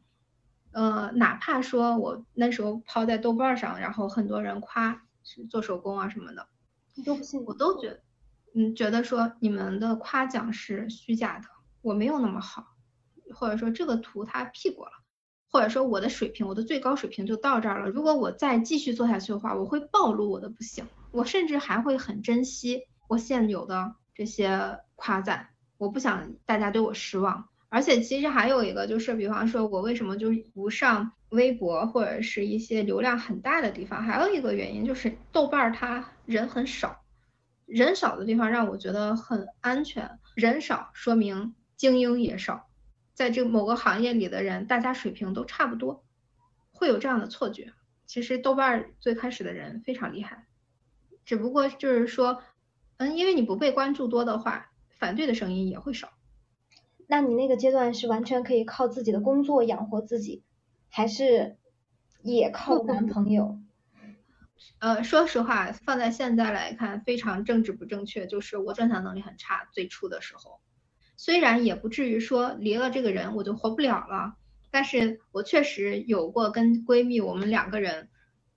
[0.72, 6.48] 呃，哪怕说我那时候抛在豆瓣上，然后很多人夸，是做手工啊什么的，
[6.96, 7.46] 你都不信？
[7.46, 8.02] 我都觉得，
[8.56, 11.48] 嗯，觉得说你们的夸奖是虚假的，
[11.82, 12.76] 我没有那么好，
[13.36, 14.94] 或者说这个图它 P 过了，
[15.52, 17.90] 或者说我的水平，我的最高水平就到这儿了。
[17.92, 20.84] 如果我再继续做下去的话，我会暴露我的不行。
[21.12, 25.50] 我甚至还会很珍惜我现有的这些夸赞，
[25.84, 27.50] 我不想大家对我失望。
[27.68, 37.02] 而且其实还有一个就是，比方说我为什么就不上微博或者是一些流量很大的地方，还有一个原因就是豆瓣儿它人很少，
[37.66, 40.20] 人少的地方让我觉得很安全。
[40.36, 42.68] 人少说明精英也少，
[43.14, 46.04] 在这某个行业里的人，大家水平都差不多，
[46.72, 47.74] 会有这样的错觉。
[48.06, 50.46] 其实豆瓣儿最开始的人非常厉害，
[51.26, 52.44] 只不过就是说，
[52.98, 54.70] 嗯，因为你不被关注多的话，
[55.04, 56.14] 反对的声音也会少。
[57.08, 60.44] 那你那个阶段是完全可以靠自己的工作养活自己，
[60.88, 61.58] 还是
[62.22, 63.60] 也靠男朋友？
[64.80, 69.68] 呃，说实话，放在现在来看，非常政治不正确，就是我赚钱能力很差。
[69.74, 70.62] 最初的时候，
[71.18, 74.38] 虽然也不至于说离了这个人我就活不了了，
[74.72, 78.08] 但是我确实有过跟闺蜜，我们两个人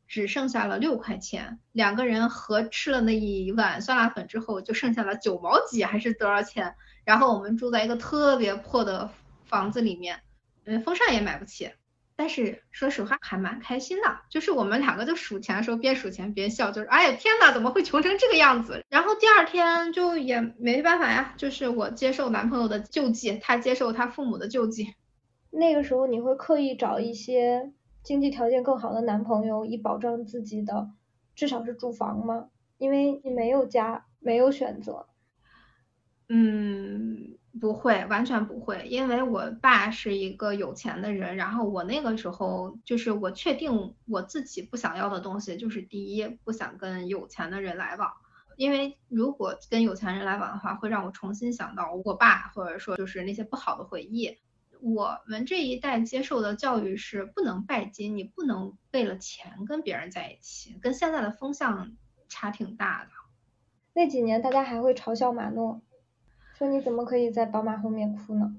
[0.07, 6.75] 只剩下了六块钱，两个人合吃了那一碗酸辣粉之后，就剩下了九毛几还是多少钱？
[7.05, 9.11] 然后我们住在一个特别破的
[9.45, 10.21] 房子里面，
[10.65, 11.71] 嗯，风扇也买不起。
[12.19, 18.83] 但是说实话还蛮开心的，就是我们两个就数钱的时候边数钱边笑，就是哎呀天呐，怎么会穷成这个样子？
[18.89, 24.95] 然后第二天就也没办法呀，就是我接受男朋友的救济，他接受他父母的救济。
[25.51, 27.71] 那个时候你会刻意找一些
[28.07, 30.91] 经济条件更好的男朋友，以保障自己的
[31.35, 32.51] 至少是住房吗？
[32.79, 35.07] 因为你没有家，没有选择。
[36.29, 48.09] 嗯，不会，完全不会，因为我爸是一个有钱的人，然后我那个时候就是我确定我自己不想要的东西，就是第一不想跟有钱的人来往，
[48.57, 54.39] 因为如果跟有钱人来往的话，会让我重新想到我爸，或者说就是那些不好的回忆。
[54.95, 61.97] 我们这一代接受的教育是不能拜金，你不能为了钱跟别人在一起，跟现在的风向
[62.29, 63.11] 差挺大的。
[63.93, 65.83] 那几年大家还会嘲笑马诺。
[66.55, 68.55] 说你怎么可以在宝马后面哭呢？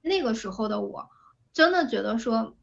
[0.00, 1.10] 那个时候的我，
[1.52, 2.56] 真的觉得说，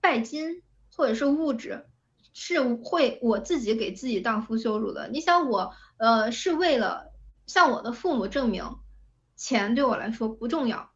[0.00, 0.62] 拜金
[0.94, 1.84] 或者是物质，
[2.32, 5.08] 是会我自己给自己荡妇羞辱的。
[5.08, 7.12] 你想我，呃，是为了
[7.48, 8.76] 向我的父母证明，
[9.34, 10.92] 钱对我来说不重要，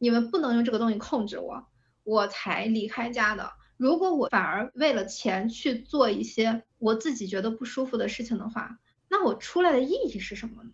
[0.00, 1.68] 你们不能用这个东西控制我，
[2.04, 3.52] 我才离开家的。
[3.76, 10.70] 如果我反而为了钱去做一些我自己觉得不舒服的事情的话，那我出来的意义是什么呢？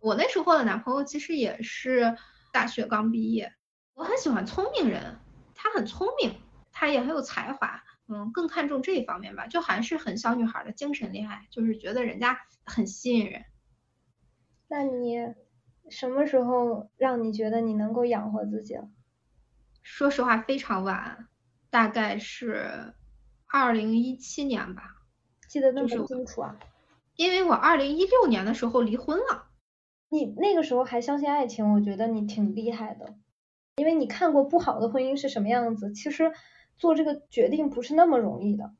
[0.00, 2.16] 我那时候的男朋友其实也是
[2.50, 3.52] 大学刚毕业，
[3.92, 5.18] 我很喜欢聪明人，
[5.54, 6.34] 他很聪明，
[6.72, 13.44] 他也很有才华，嗯，更看重这一方面吧，就还是很小女孩的精神恋爱，就是觉得人家很吸引人。
[14.68, 15.18] 那你
[15.90, 18.88] 什么时候让你觉得你能够养活自己了？
[19.82, 21.26] 说实话非常晚，
[21.70, 22.94] 大概是
[23.46, 24.82] 二零一七年吧，
[25.48, 26.56] 记得那么清楚啊，
[27.16, 29.48] 因为我二零一六年的时候离婚了。
[30.08, 33.14] 你那个时候还相信爱情，我觉得你挺厉害的，
[33.76, 35.92] 因为你看过不好的婚姻是什么样子。
[35.92, 36.32] 其实
[36.76, 38.72] 做这个决定不是那么容易的。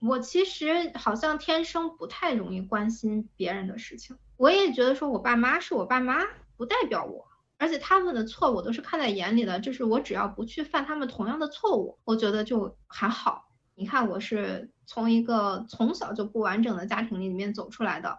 [0.00, 4.16] 我其实好像天生不太容易关心别人的事情。
[4.36, 6.24] 我也觉得说我爸妈是我爸妈，
[6.56, 9.58] 不代表我，而且他们的错我都是看在眼里的。
[9.58, 13.48] 就是我只要不去犯他们同样的错误，我觉得就还好。
[13.74, 18.18] 你看我是从一个从小就不完整的家庭里面走出来的。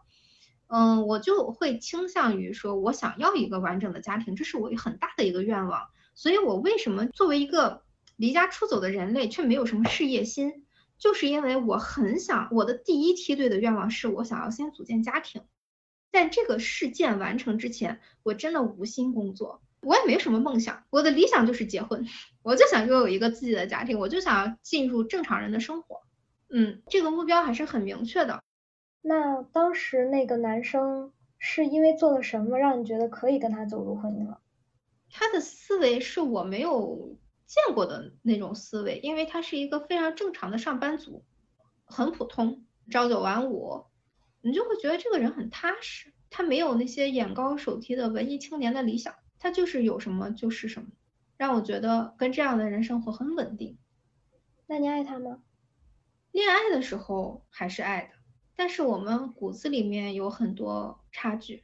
[0.68, 5.88] 嗯，我就会倾向于说，我想要一个完整的家庭，这是我很大的一个愿望。
[6.13, 7.82] 所以，我为什么作为一个
[8.18, 10.65] 离家出走的人类，却没有什么事业心，
[10.99, 15.41] 就是因为我很想，我的第一梯队的愿望是我想要先组建家庭。
[16.12, 20.83] 在这个事件完成之前，我真的无心工作，我也没什么梦想。
[20.89, 22.05] 我的理想就是结婚，
[22.41, 26.01] 我就想拥有一个自己的家庭，我就想要进入正常人的生活。
[26.49, 28.43] 嗯，这个目标还是很明确的。
[29.01, 34.41] 那当时那个男生是因为做了什么让你觉得可以跟他走入婚姻了？
[35.12, 37.15] 他的思维是我没有
[37.50, 41.25] 见过的那种思维，因为他是一个非常正常的上班族，
[41.83, 43.87] 很普通，朝九晚五，
[44.41, 46.13] 你就会觉得这个人很踏实。
[46.29, 50.89] 他没有那些眼高手低的文艺青年的理想，他就是有什么就是什么，
[51.37, 53.79] 让我觉得跟这样的人生活很稳定。
[54.67, 55.41] 那你爱他吗？
[56.31, 58.10] 恋爱的时候还是爱的。
[58.56, 61.63] 但是我们骨子里面有很多差距，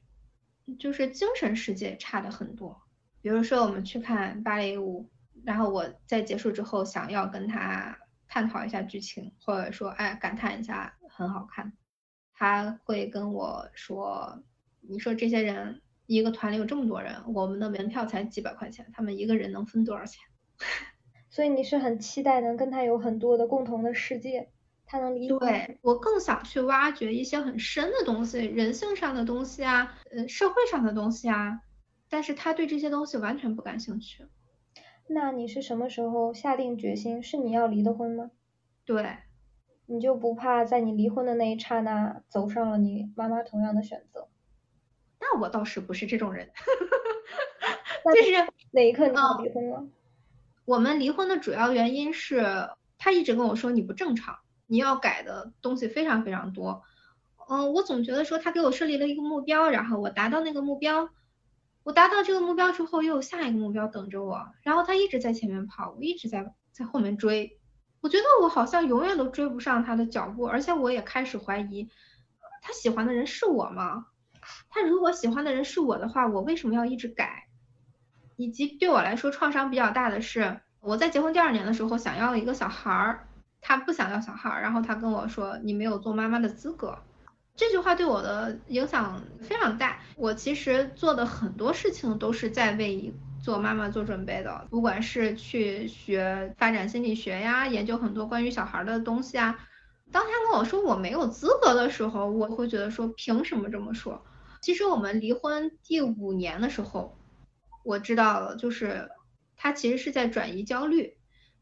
[0.79, 2.81] 就是精神世界差的很多。
[3.21, 5.09] 比如说我们去看芭蕾舞，
[5.45, 11.73] 然后我在结束之后想要跟他探讨一下剧情，或者说哎感叹一下很好看。
[12.33, 14.43] 他会跟我说
[14.81, 20.21] ：“你说这些人一个团里有这么多人，我们的门票才几百块钱，他们一个人能分多少钱？”
[21.29, 24.49] 所以你是很期待能跟他有很多的共同的世界，
[24.85, 25.37] 他能理解。
[25.39, 31.61] 对我更想去挖掘一些很深的东西，人性上的东西啊，呃，社会上的东西啊，
[32.09, 34.25] 但是他对这些东西完全不感兴趣。
[35.07, 38.31] 那你是什么时候下定决心是你要离的婚吗？
[38.85, 39.17] 对。
[39.87, 44.27] 你就不怕在你离婚的那一刹那走上了你妈妈同样的选择？
[45.19, 46.49] 那我倒是不是这种人，
[48.03, 48.31] 就是
[48.71, 49.87] 哪一刻你要离婚了？
[50.65, 56.81] 我们离婚的主要原因是他一直跟我说你不正常，你要改的东西非常非常多。
[57.47, 61.09] 嗯，我总觉得说他给我设立了一个目标，然后我达到那个目标，
[61.85, 67.59] 我达到这个目标之后又有下一个目标等着我，然后他一直在前面跑，我一直在在后面追。
[68.01, 71.87] 我觉得我好像永远都追不上他的脚步，而且我也开始怀疑，
[72.63, 74.07] 他喜欢的人是我吗？
[74.71, 77.49] 他如果喜欢的人是我的话，我为什么要一直改？
[78.35, 83.27] 以及对我来说创伤比较大的是，我在结婚第二年的时候想要一个小孩儿，
[83.61, 86.97] 他不想要小孩儿，然后他跟我说你没有做妈妈的资格，
[87.55, 89.99] 这句话对我的影响非常大。
[90.15, 93.13] 我其实做的很多事情都是在为。
[93.43, 99.59] 做妈妈做准备的，不管是去学发展心理学呀，研究很多关于小孩的东西啊。
[100.11, 104.25] 当他跟我说我没有资格的时候，我会觉得说凭什么这么说？
[104.63, 107.15] 其实我们离婚第五年的时候，
[107.83, 109.11] 我知道了，就是
[109.55, 111.15] 他其实是在转移焦虑，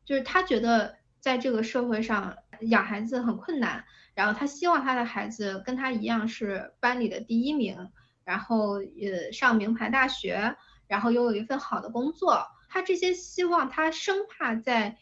[0.06, 3.84] 就是他觉得在这个社会上养孩子很困难，
[4.14, 7.90] 然后他希望他的孩子跟他一样是班里的第一名，
[8.24, 10.56] 然后呃上名牌大学。
[10.86, 14.98] 然后拥有一份好的工作，他这些希望，他生怕在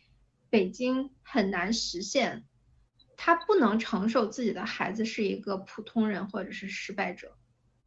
[0.50, 2.46] 北京很难实现，
[3.18, 7.36] 他不能承受自己的孩子是一个普通人或者是失败者，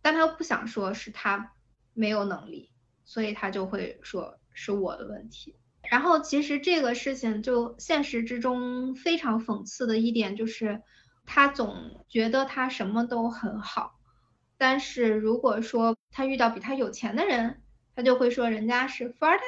[0.03, 1.53] 但他又不想说是他
[1.95, 2.73] 没有能力，
[3.07, 5.57] 所以他就会说是我的问题。
[5.89, 10.83] 然后其实这个事情就现实之中非常讽刺的一点就是，
[11.27, 13.99] 他总觉得他什么都很好，
[14.59, 17.61] 但是如果说他遇到比他有钱的人，
[17.97, 19.43] 他就会说人家是富二代，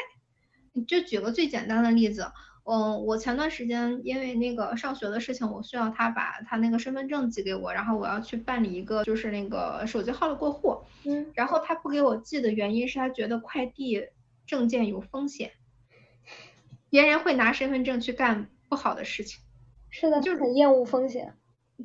[0.86, 2.32] 就举个最简单的例子，
[2.64, 14.08] 嗯，我前段时间因为那个上学的事情，我需要他把他那个身份证寄给我，然后我要去办理一个就是那个手机号的过户，嗯，然后他不给我寄的原因是他觉得快递
[14.46, 15.52] 证件有风险，
[16.90, 19.40] 别人会拿身份证去干不好的事情，
[19.90, 21.36] 是的，就是很厌恶风险。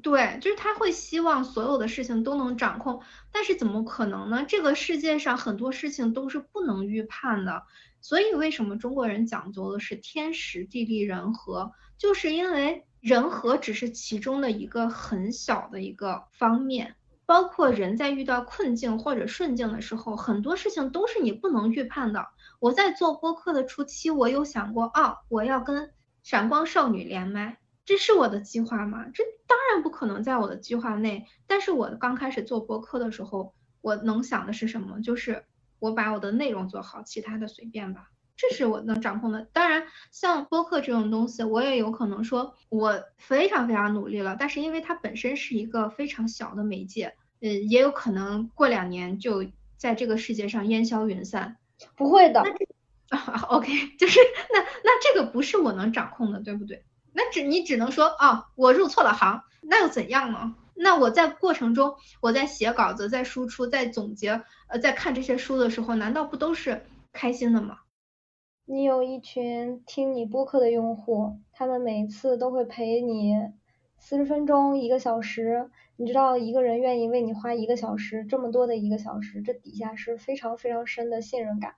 [0.01, 4.45] 对，就是他会希望所有的事情都能掌控，但是怎么可能呢？
[4.47, 7.63] 这个世界上很多事情都是不能预判的，
[7.99, 11.73] 所以为什么中国人讲究的是天时地利人和？
[11.97, 22.29] 就是因为人和只是其中的一个很小的一个方面，包括人在遇到困境或者顺境的时候，很多事情都是你不能预判的。
[22.59, 25.91] 我在做播客的初期，我有想过，哦，我要跟
[26.23, 27.57] 闪光少女连麦。
[27.85, 29.05] 这是我的计划吗？
[29.13, 31.25] 这当然不可能在我的计划内。
[31.47, 35.01] 但是我刚开始做播客的时候，我能想的是什么？
[35.01, 35.45] 就是
[35.79, 38.09] 我把我的内容做好，其他的随便吧。
[38.37, 39.47] 这是我能掌控的。
[39.53, 49.45] 当然，像播客这种东西，我也有可能说我非常非常努力了，但是因为它本身是一个非常小的媒介，呃，也有可能过两年就
[49.77, 51.57] 在这个世界上烟消云散。
[51.95, 52.43] 不会的。
[53.49, 53.67] OK，
[53.97, 54.19] 就是
[54.53, 56.83] 那那这个不是我能掌控的，对不对？
[57.13, 60.55] 那只你只能说啊，我入错了行，那又怎样呢？
[60.73, 67.79] 那我在过程中，我在写稿子，在输出，在总结，呃，在看这些书的时候，难道不都是开心的吗？
[68.65, 73.35] 你有一群听你播客的用户，他们每次都会陪你
[73.99, 75.69] 四十分钟、一个小时。
[75.97, 81.75] 你知道一个人愿意为你花一个小时，这么多的一个小时，这底下是非常非常深的信任感。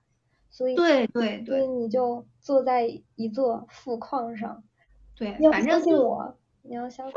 [0.48, 4.62] 所以对对对，所以你就坐在一座富矿上。
[5.16, 7.14] 对，你要相信我，你要相信。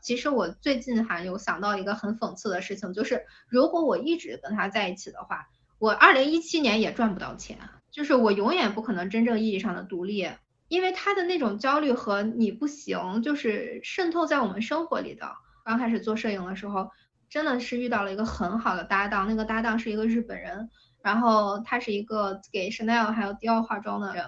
[0.00, 5.48] 其实我最近还有想到一个很讽刺的事情，就是如果我一直跟他在一起的话，
[5.78, 7.58] 我二零一七年也赚不到钱，
[7.90, 10.30] 就是我永远不可能真正意义上的独立，
[10.68, 15.30] 因为他的那种焦虑和你不行，就是渗透在我们生活里的。
[15.64, 16.90] 刚开始做摄影的时候，
[17.28, 20.70] 真的是遇到了一个很好的搭档，那个搭档是一个日本人，
[21.02, 24.24] 然后他是一个给 Chanel 还有迪奥化妆的人。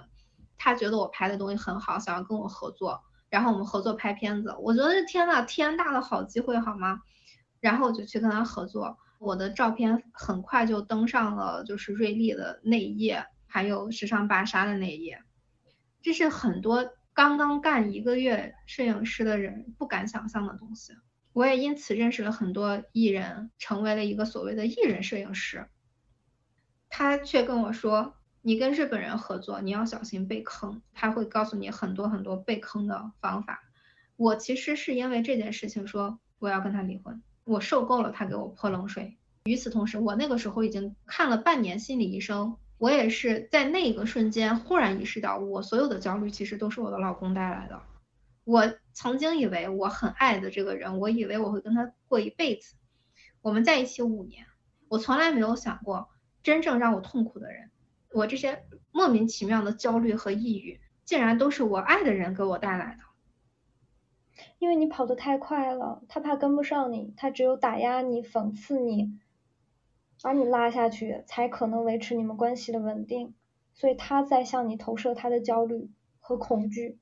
[0.62, 4.54] 他觉得我拍的东西很好，想要跟我合作，然后我们合作拍片子。
[4.60, 7.00] 我觉得天呐，天大的好机会，好吗？
[7.60, 15.22] 然后我就去跟他合作，我的照片很快就登上了就是瑞丽的那一页，还有时尚芭莎的那一页。
[16.02, 20.92] 这是很多刚刚干一个月摄影师的人不敢想象的东西。
[21.32, 25.70] 我也因此认识了很多艺人，成为了一个所谓的艺人摄影师。
[26.90, 33.62] 他却跟我说：“你跟日本人合作，你要小心被坑。”他会告诉你很多很多被坑的方法。
[34.16, 39.16] 我其实是因为这件事情说我要跟他离婚，我受够了他给我泼冷水。
[39.44, 47.82] 与此同时，我那个时候已经看了半年心理医生，我也是在那个瞬间忽然意识到，我所有的焦虑其实都是我的老公带来的。
[48.44, 52.74] 我曾经以为我很爱的这个人，我以为我会跟他过一辈子。
[53.40, 54.44] 我们在一起五年，
[54.88, 56.10] 我从来没有想过
[56.42, 57.70] 真正让我痛苦的人，
[58.12, 63.04] 我这些莫名其妙的焦虑和抑郁，竟然都是我爱的人给我带来的。
[64.58, 69.18] 因为你跑得太快了，他怕跟不上你，他只有打压你、讽刺你。
[70.22, 73.34] 把你拉下去，才可能维持你们关系的稳定。
[73.72, 76.98] 所以他在向你投射他的焦虑和恐惧。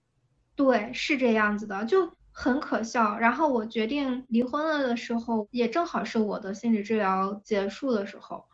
[0.54, 3.18] 对，是这样子的，就很可笑。
[3.18, 8.44] 然后我决定离婚了的时候，也正好是我的心理治疗结束的时候。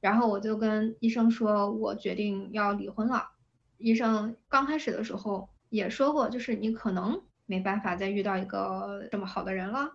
[0.00, 3.30] 然后我就跟医生说，我决定要离婚了。
[3.78, 9.92] 医生刚开始的时候也说过，就是你可能没办法再遇到一个这么好的人了，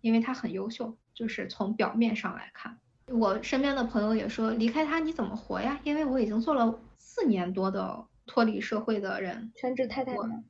[0.00, 2.78] 因为他很优秀，就是从表面上来看。
[3.08, 5.78] 我身边的朋友也说，离开他你怎么活呀？
[5.84, 10.42] 因为我已经做了四年多的脱离社会的人，全职太太吗？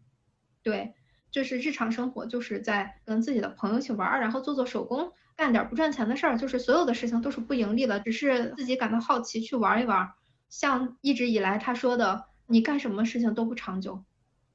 [0.62, 0.94] 对，
[1.36, 10.08] 就是日常生活就是在跟自己的朋友一起玩，然后做做手工，干点不赚钱的事儿，就是所有的事情都是不盈利的，只是自己感到好奇去玩一玩。
[10.48, 14.02] 像一直以来他说的，你干什么事情都不长久。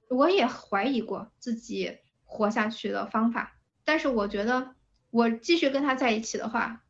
[0.10, 3.54] 我也怀疑过自己活下去的方法，
[3.86, 4.74] 但是我觉得
[5.12, 6.82] 我继续跟他在一起的话。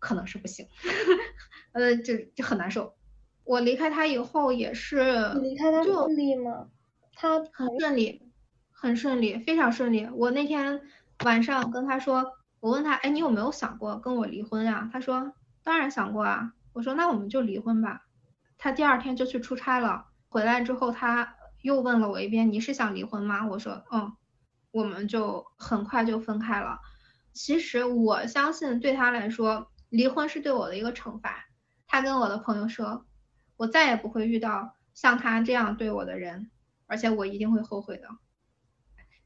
[0.00, 0.66] 可能是不行，
[1.70, 2.94] 呃，就就很难受。
[3.44, 6.66] 我离开他以后也是，离开他顺利吗？
[7.14, 8.29] 他很顺利，
[8.80, 10.08] 很顺利，非常顺利。
[10.14, 10.80] 我那天
[11.26, 14.88] 晚上跟他说，我问他，哎，你有没有想过跟我离婚呀？
[14.90, 16.54] 他说，当然想过啊。
[16.72, 18.06] 我说，那我们就离婚吧。
[18.56, 23.46] 他第二天就去出差了，回来之后他又问了我一遍，你是想离婚吗？
[23.46, 24.16] 我说，嗯，
[24.70, 26.80] 我们就很快就分开了。
[27.34, 29.70] 其实我相信对他来说。
[29.90, 31.46] 离婚是对我的一个惩罚。
[31.88, 33.04] 他跟我的朋友说，
[33.56, 36.48] 我再也不会遇到像他这样对我的人，
[36.86, 38.08] 而且我一定会后悔的。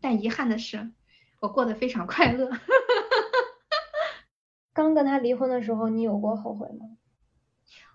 [0.04, 0.92] 但遗憾的是，
[1.40, 2.50] 我过得非常快乐。
[4.74, 6.98] 刚跟他离婚的时候，你有过后悔吗？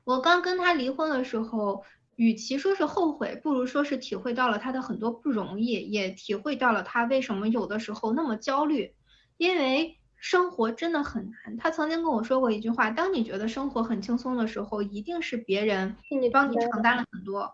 [0.05, 1.83] 我刚跟他离婚的时候，
[2.15, 8.95] 与其说是后悔，不如说是体会到了他的很多不容易，也体会到了他为什么有的时候那么焦虑，
[9.37, 9.95] 因为。
[10.21, 11.55] 生活真的很难。
[11.55, 15.95] 他曾经跟我说过一句话：，当你觉得生活很轻松的时候，一定是别人
[16.33, 17.49] 帮你承担了很多。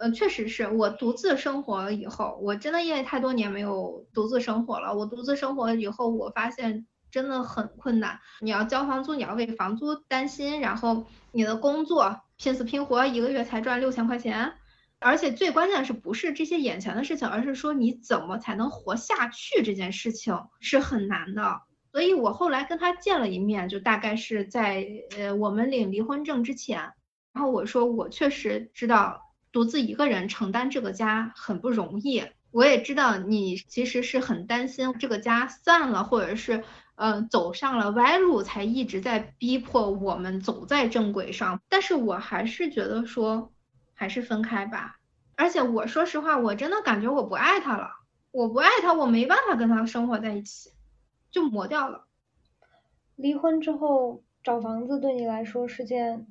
[0.00, 4.96] 呃，确实是我独自生活了以后，我真的因为太多年没有独自生活了。
[4.96, 8.18] 我独自生活以后，我发现真的很困难。
[8.40, 14.54] 你要交房租，你要为房租担心，然后你的工作拼死拼活，一个月才赚六千块钱，
[15.00, 21.60] 而且最关键的是不是这些眼前的事情，而是说你怎么才能活下去这件事情是很难的。
[21.92, 24.86] 所以我后来跟他见了一面，就大概是在
[25.18, 26.78] 呃我们领离婚证之前，
[27.34, 29.20] 然后我说我确实知道
[29.52, 43.52] 独自一个人承担这个家很不容易，我也知道你其实是很担心这个家散了，或者是呃走上了歪路，才一直在逼迫我们走在正轨上，但是我还是觉得说
[43.94, 44.96] 还是分开吧，
[45.36, 47.90] 而且我说实话，我真的感觉我不爱他了，
[48.30, 50.70] 我不爱他，我没办法跟他生活在一起。
[51.32, 52.08] 就磨掉了。
[53.14, 56.26] 离婚之后找房子对你来说是件，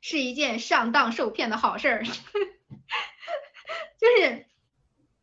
[0.00, 2.04] 是一件上当受骗的好事儿，
[4.06, 4.46] 就是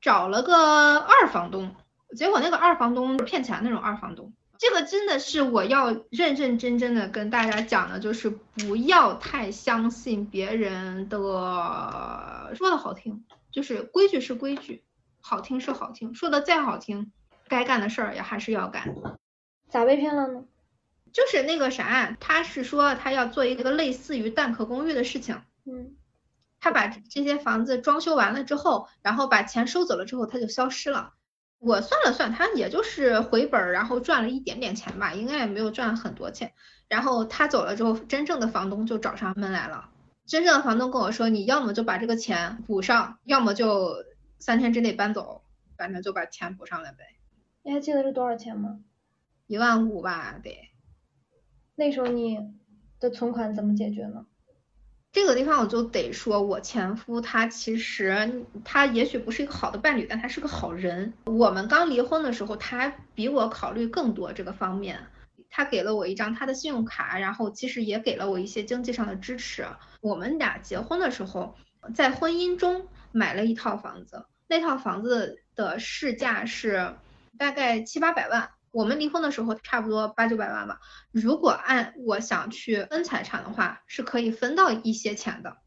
[0.02, 1.74] 找了个二房东，
[2.16, 4.34] 结果那个二房东骗钱那种二房东。
[4.58, 11.18] 这个真的是我要认认真真的跟大家讲的，就是不要太相信别人的
[12.56, 14.84] 说的好听，就是规矩是规矩，
[15.22, 17.12] 好听是好听，说的再好听。
[17.48, 18.96] 该干的事儿也还是要干，
[19.70, 20.46] 咋被骗了呢？
[21.12, 25.96] 就是那个啥，他是说他要做一个类似于蛋壳公寓的事情，嗯，
[26.64, 31.14] 他把这些房子装修完了之后，然后把钱收走了之后，他就消失了。
[31.60, 36.54] 我算了算，他也就是回本，然后赚了一点点钱吧，应该也没有赚很多钱。
[36.88, 39.90] 然后他走了之后，真正的房东就找上门来了。
[40.26, 43.94] 真正的房东跟我说，你要么就把这个钱补上，要么就
[44.40, 45.44] 三天之内搬走，
[45.76, 47.00] 反正就把钱补上来呗。
[47.64, 48.80] 你还记得是多少钱吗？
[49.48, 50.58] 一万五吧，得。
[51.76, 52.40] 那时候你
[53.02, 54.26] 的存款怎么解决呢？
[55.14, 61.14] 这个地方我就得说，我前夫他其实他也许不是一个好的伴侣，但他是个好人。
[61.26, 65.00] 我们刚离婚的时候，他比我考虑更多这个方面。
[65.52, 69.68] 他给了我一张他的信用卡，然后其实也给了我一些经济上的支持。
[70.02, 71.56] 我们俩结婚的时候，
[71.94, 76.96] 在婚姻中买了一套房子，那套房子的市价是
[77.38, 78.50] 大概七八百万。
[78.74, 80.80] 我们离婚的时候差不多八九百万吧。
[81.12, 85.58] 如果按我想去分财产的话，是可以分到一些钱的。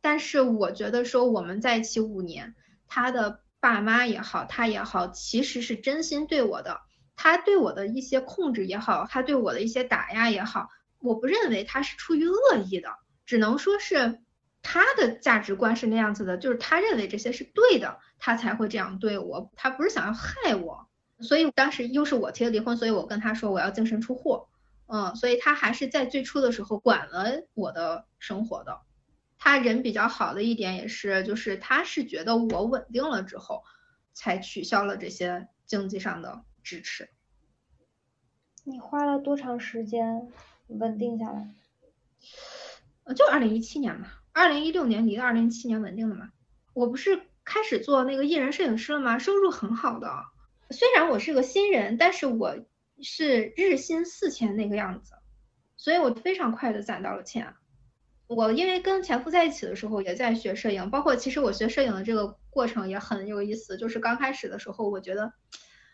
[0.00, 2.56] 但是我觉得说我们在一起五年，
[2.88, 6.80] 他的爸妈也好，他也好，其实是真心对我的。
[7.14, 12.90] 他对我的一些控制也好，他对我的一些打压也好，我不认为他是出于恶意的，
[13.24, 14.20] 只能说是
[14.62, 20.87] 他的价值观是那样子的，就是他认为这些是对的，他才会这样对我，他不是想要害我。
[21.20, 24.46] 所以当时又是我提的离婚，所以我跟他说我要净身出户，
[24.86, 28.80] 嗯，所以他还是在最初的时候管了我的生活的。
[29.38, 33.62] 他人比较好的一点也是，就是他是觉得我稳定了之后，
[34.12, 37.08] 才取消了这些经济上的支持。
[38.64, 40.28] 你花了多长时间
[40.66, 41.48] 稳定下来？
[43.04, 46.30] 呃，就二零一七年嘛，二零一六年离的，二零一七年稳定的嘛。
[46.74, 49.18] 我不是开始做那个艺人摄影师了吗？
[49.18, 50.24] 收入很好的。
[50.70, 52.56] 虽然我是个新人，但是我
[53.00, 55.14] 是日薪四千那个样子，
[55.76, 57.54] 所以我非常快的攒到了钱。
[58.26, 63.78] 我因为跟前夫在一起的时候也在学摄影，包括其实我学摄影的这个过程也很有意思。
[63.78, 65.32] 就是刚开始的时候，我觉得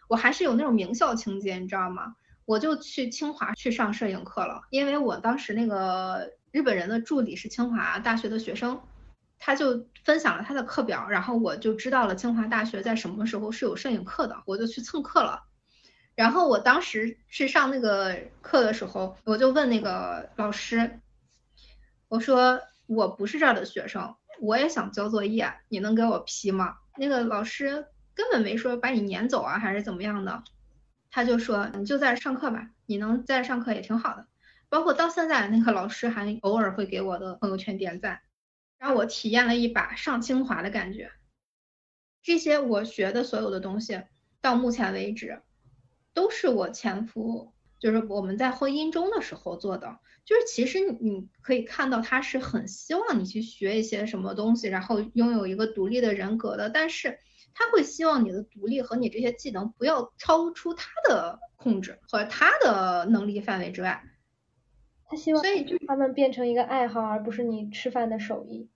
[0.09, 2.17] 我还是有那种名校情节，你知道吗？
[2.45, 8.81] 我就去清华去上摄影课了，因为我当时那个日本人的助理是清华大学的学生。
[9.39, 15.43] 他就分享了他的课表，然后我就知道了清华大学在什么时候是有摄影课的，我就去蹭课了。
[16.15, 21.01] 然后我当时去上那个课的时候，我就问那个老师，
[22.09, 26.77] 我说我不是这儿的学生，我也想交作业，你能给我批吗？
[26.97, 30.45] 那个老师根本没说把你撵走啊，还是怎么样的，
[31.11, 34.27] 他就说你就在这上课吧，你能在这上课也挺好的。
[34.69, 38.21] 包括到现在，那个老师还偶尔会给我的朋友圈点赞。
[38.85, 41.11] 让我体验了一把上清华的感觉。
[42.23, 44.03] 这些我学的所有的东西，
[44.43, 45.41] 到目前为止，
[46.13, 50.01] 都是我前夫，就是我们在婚姻中的时候做的。
[50.27, 56.69] 就是其实你可以看到，他是很希望你去学一些什么东西，然后拥有一个独立的人格的。
[56.69, 57.19] 但是
[57.55, 64.05] 他会希望你的独立和你这些技能不要超出他的控制和他的能力范围之外。
[65.07, 68.69] 他希望所以就他们变成一个爱好，而不是你吃饭的手艺。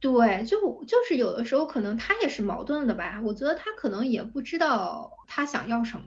[0.00, 6.04] 对，就就是有的时候可能他也是矛盾的吧，我觉得他可能也不知道他想要什么。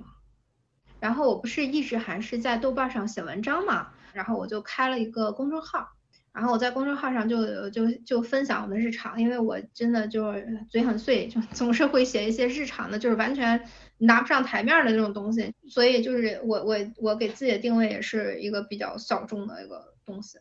[0.99, 5.89] 然后我不是一直还是在豆瓣上写文章嘛，然后我就开了一个公众号，
[6.31, 13.67] 然后我在公众号上就就就分享我的日常，因为我真的就是嘴很碎，就总是会写一些日常的，就是完全
[13.97, 20.37] 拿不上台面的那种东西，所以就是我我我给自己的定位也是一个比较小众的一个东西。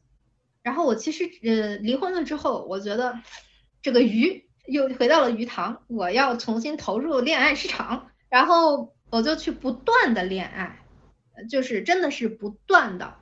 [0.62, 3.18] 然后我其实呃离婚了之后，我觉得
[3.82, 10.78] 这个鱼又回到了鱼塘，我要重新投入恋爱市场，然后我就去不断的恋爱，
[11.48, 13.14] 就是真的是不断的，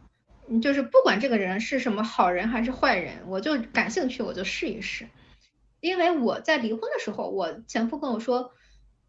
[0.61, 5.09] 就是不管这个人是什么好人还是坏人，我就感兴趣我就试一试，
[5.81, 8.53] 因为我在离婚的时候，我前夫跟我说，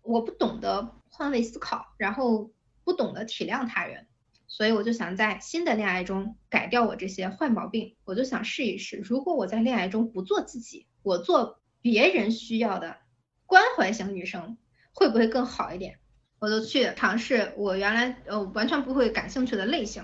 [0.03, 2.51] 我不懂得换位思考，然后
[2.83, 4.05] 不懂得体谅他人。
[4.49, 12.97] 所以我就想在新的恋爱中改掉我这些坏毛病，我就想试一试，如果我在恋爱中不做自己，我做别人需要的
[13.45, 14.57] 关怀型女生，
[14.91, 15.99] 会不会更好一点？
[16.39, 20.03] 我就去尝试我原来呃完全不会感兴趣的类型。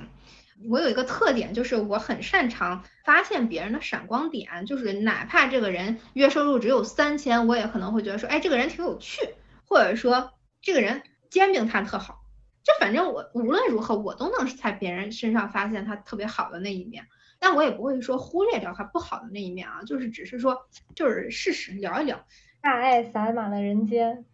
[0.69, 9.21] 我有一个特点，就是我很擅长发现别人的闪光点，就是哪怕这个人月收入只有三千，我也可能会觉得说，哎，这个人挺有趣，
[9.65, 12.24] 或者说这个人煎饼摊特好。
[12.65, 17.05] 就反正我无论如何，我都能在别人身上发现他特别好的那一面，
[17.37, 22.25] 但我也不会说忽略掉他不好的那一面啊，就是只是说就是事实聊一聊，
[22.61, 24.25] 大爱洒满了人间，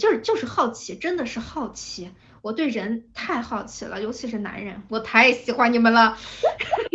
[0.00, 2.10] 就是就是好奇，真的是好奇，
[2.42, 6.18] 我对人太好奇了，尤其是男人，我太喜欢你们了，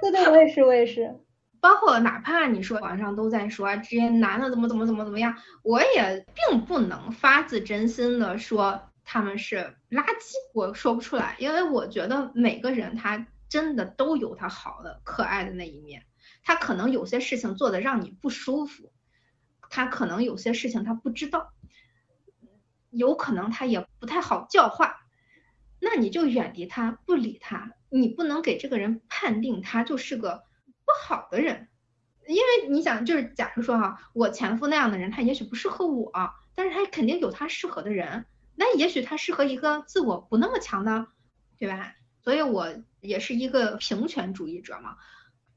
[0.00, 1.20] 对对，我也是，我也是。
[1.60, 16.04] 包括哪怕你说网上都在说这些男的怎么怎么怎么怎么样，我也并不能发自真心的说他们是垃圾，我说不出来，因为我觉得每个人他真的都有他好的可爱的那一面，
[16.42, 18.92] 他可能有些事情做的让你不舒服，
[19.70, 21.52] 他可能有些事情他不知道，
[22.90, 24.96] 有可能他也不太好教化，
[25.80, 30.45] 那你就远离他，不理他，你不能给这个人判定他就是个。
[30.98, 31.68] 好的人。
[32.26, 36.10] 因为你想，就是假如说哈，我前夫那样的人，他也许不适合我，
[36.56, 38.24] 但是他肯定有他适合的人。
[38.56, 41.06] 那也许他适合一个自我不那么强的，
[41.58, 41.94] 对吧？
[42.24, 44.96] 所以我也是一个平权主义者嘛。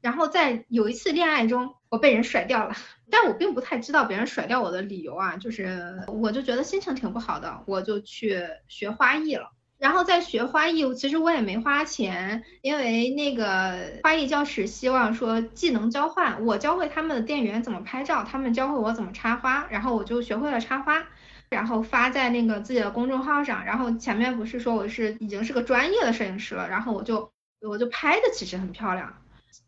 [0.00, 2.74] 然后在有一次恋爱中，我被人甩掉了，
[3.10, 9.50] 但我并不太知道别人甩掉我的理由啊，就是我就觉得心情挺不好的，我就去学花艺了。
[9.80, 21.02] 然后在学花艺，其实我也没花钱，因为那个花艺教室希望说技能交换，我教会他们的店员怎么拍照，他们教会我怎么插花，然后我就学会了插花，
[21.48, 23.64] 然后发在那个自己的公众号上。
[23.64, 29.10] 然后前面不是说我是已经是个专业的摄影师了，然后我就我就拍的其实很漂亮。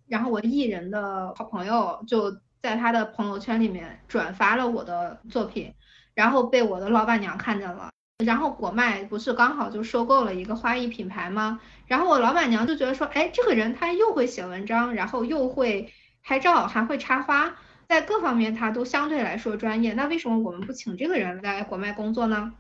[0.09, 5.73] 然后我艺人的好朋友就在他的朋友圈里面转发了我的作品，
[6.13, 7.89] 然后被我的老板娘看见了。
[8.25, 11.61] 然后果麦不是刚好就收购了一个花艺品牌吗？
[11.87, 15.93] 然后我老板娘就觉得说，哎，这个人他又会写文章，然后又会
[16.23, 17.57] 拍照，还会插花，
[17.89, 19.93] 在各方面他都相对来说专业。
[19.93, 22.55] 那为什么我们不请这个人来果麦工作呢？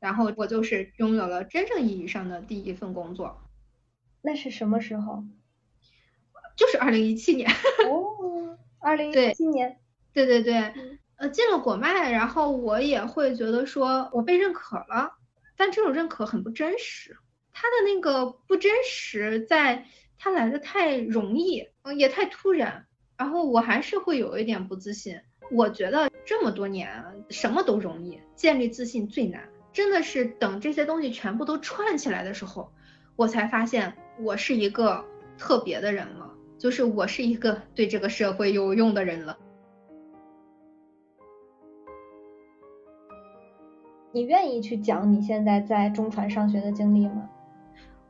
[0.00, 3.40] 然后我就是拥有了真正意义上的第一份工作。
[4.22, 5.24] 那是什么时候？
[6.56, 7.50] 就是二零一七年。
[7.88, 9.78] 哦，二零一七年。
[10.12, 10.72] 对对对。
[11.18, 15.14] 呃，进了果麦，然后我也会觉得说我被认可了，
[15.56, 17.16] 但这种认可很不真实，
[17.52, 19.84] 他的那个不真实，在
[20.16, 25.20] 他来的太容易，嗯，也太突然，然后我还是会有一点不自信。
[25.50, 32.72] 我觉得这么多年什么都容易，建立自信最难，真的是等这些东西全部都串起来的时候，
[33.16, 35.04] 我才发现我是一个
[35.36, 39.36] 特别的人了，就是我是一个对这个社会有用的人了。
[44.12, 47.28] 你愿意去讲你现在在中传上学的经历吗？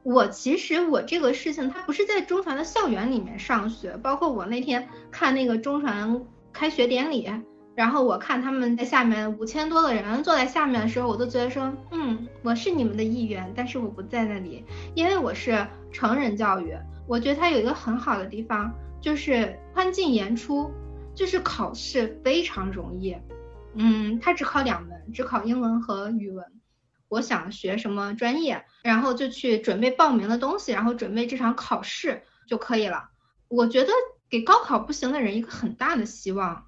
[0.05, 6.23] 我其实我这个事情，它不是在中传的校园里面上学，包括我那天看那个中传
[6.53, 7.29] 开学典礼，
[7.75, 16.75] 然后我看他们在下面五千多个人坐在下面的时候，我都觉得说，嗯，我是你们的一员，但是我不在那里，因为我是成人教育。
[17.07, 20.71] 我觉得它有一个很好的地方，就是宽进严出，
[21.15, 23.17] 就是考试非常容易。
[23.81, 26.45] 嗯，他只考两门，只考英文和语文。
[27.09, 33.09] 我想学什么专业，然后就去准备报名的东西，然后准备这场考试就可以了。
[33.47, 33.93] 我觉得
[34.29, 36.67] 给高考不行的人一个很大的希望，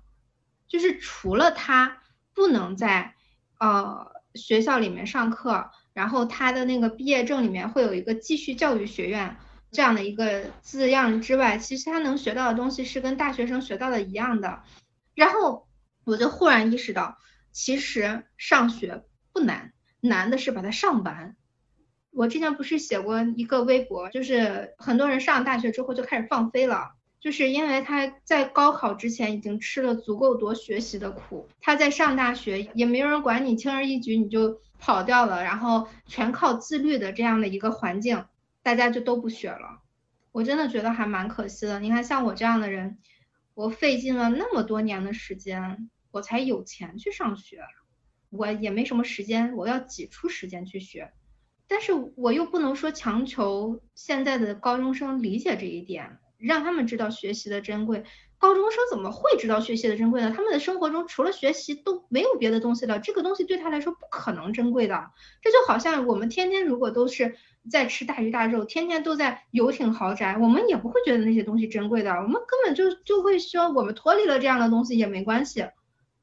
[0.69, 1.99] 就是除了他
[2.33, 3.13] 不能在
[3.59, 9.37] 呃学校里面上课，然后他的那个毕业证里面会有一个继续教育学院
[9.73, 14.63] 这样的一个字样之外，其实他能学到的东西是跟大学生学到的一样的。
[15.17, 15.67] 然后。
[16.05, 17.19] 我就忽然意识到，
[17.53, 21.37] 其实上学不难，难的是把它上完。
[22.13, 38.25] 我之前不是写过一个微博，就是很多人上大学之后就开始放飞了，就是因为他在高考之前已经吃了足够多学习的苦，他在上大学也没有人管你，轻而易举你就跑掉了，然后全靠自律的这样的一个环境，
[38.63, 39.81] 大家就都不学了。
[40.33, 41.79] 我真的觉得还蛮可惜的。
[41.81, 42.99] 你看，像我这样的人，
[43.61, 45.91] 我费尽了那么多年的时间。
[46.13, 47.61] 我才有钱去上学，
[48.31, 51.13] 我也没什么时间，我要挤出时间去学，
[51.69, 58.03] 但是我又不能说强求现在的高中生理解这一点，让他们知道学习的珍贵。
[58.41, 60.33] 高中生怎么会知道学习的珍贵呢？
[60.35, 65.11] 他们的生活中除了学习都没有别的东西了，这个东西对他来说不可能珍贵的。
[65.43, 67.37] 这就好像我们天天如果都是
[67.71, 75.67] 在吃大鱼大肉，天天都在游艇豪宅，我们也不会觉得那些东西珍贵的，我们根本就就会说我们脱离了这样的东西也没关系。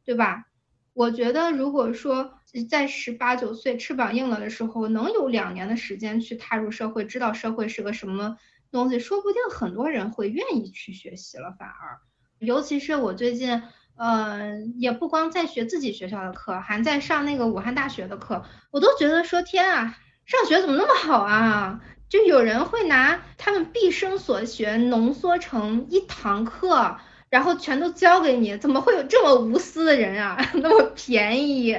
[0.03, 0.45] 对吧？
[0.93, 2.32] 我觉得如果说
[2.70, 8.38] 在十八九岁翅膀硬了的时候，能有两年的时间去踏入社会，知道社会是个什么
[8.72, 11.55] 东西，说不定很多人会愿意去学习了。
[11.57, 11.99] 反而，
[12.39, 13.63] 尤其是我最近，
[13.95, 21.82] 呃，也不光在学自己学校的课，还在上那个武汉大学的课，我都觉得说天啊，上学怎么那么好啊？
[22.09, 26.97] 就有人会拿他们毕生所学浓缩成一堂课。
[27.30, 30.38] 然后全都教给你，怎么会有这么无私的人啊？
[30.55, 31.78] 那么便宜，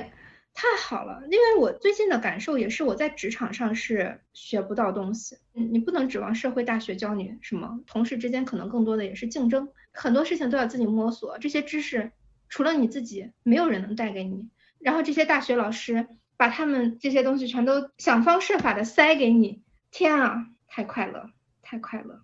[0.61, 1.23] 太好了。
[1.31, 5.37] 因为我最近的感受也是，我在职场上是学不到东西。
[5.55, 11.39] 嗯，你不能指望社会大学教你什么，同事之间可能更多的也是竞争，很多事情都要自己摸索。
[11.39, 12.11] 这些知识
[12.49, 14.49] 除了你自己，没有人能带给你。
[14.81, 21.31] 然后这些大学老师把他们这些东西全都想方设法的塞给你，天啊，太快乐，
[21.63, 22.23] 太快乐。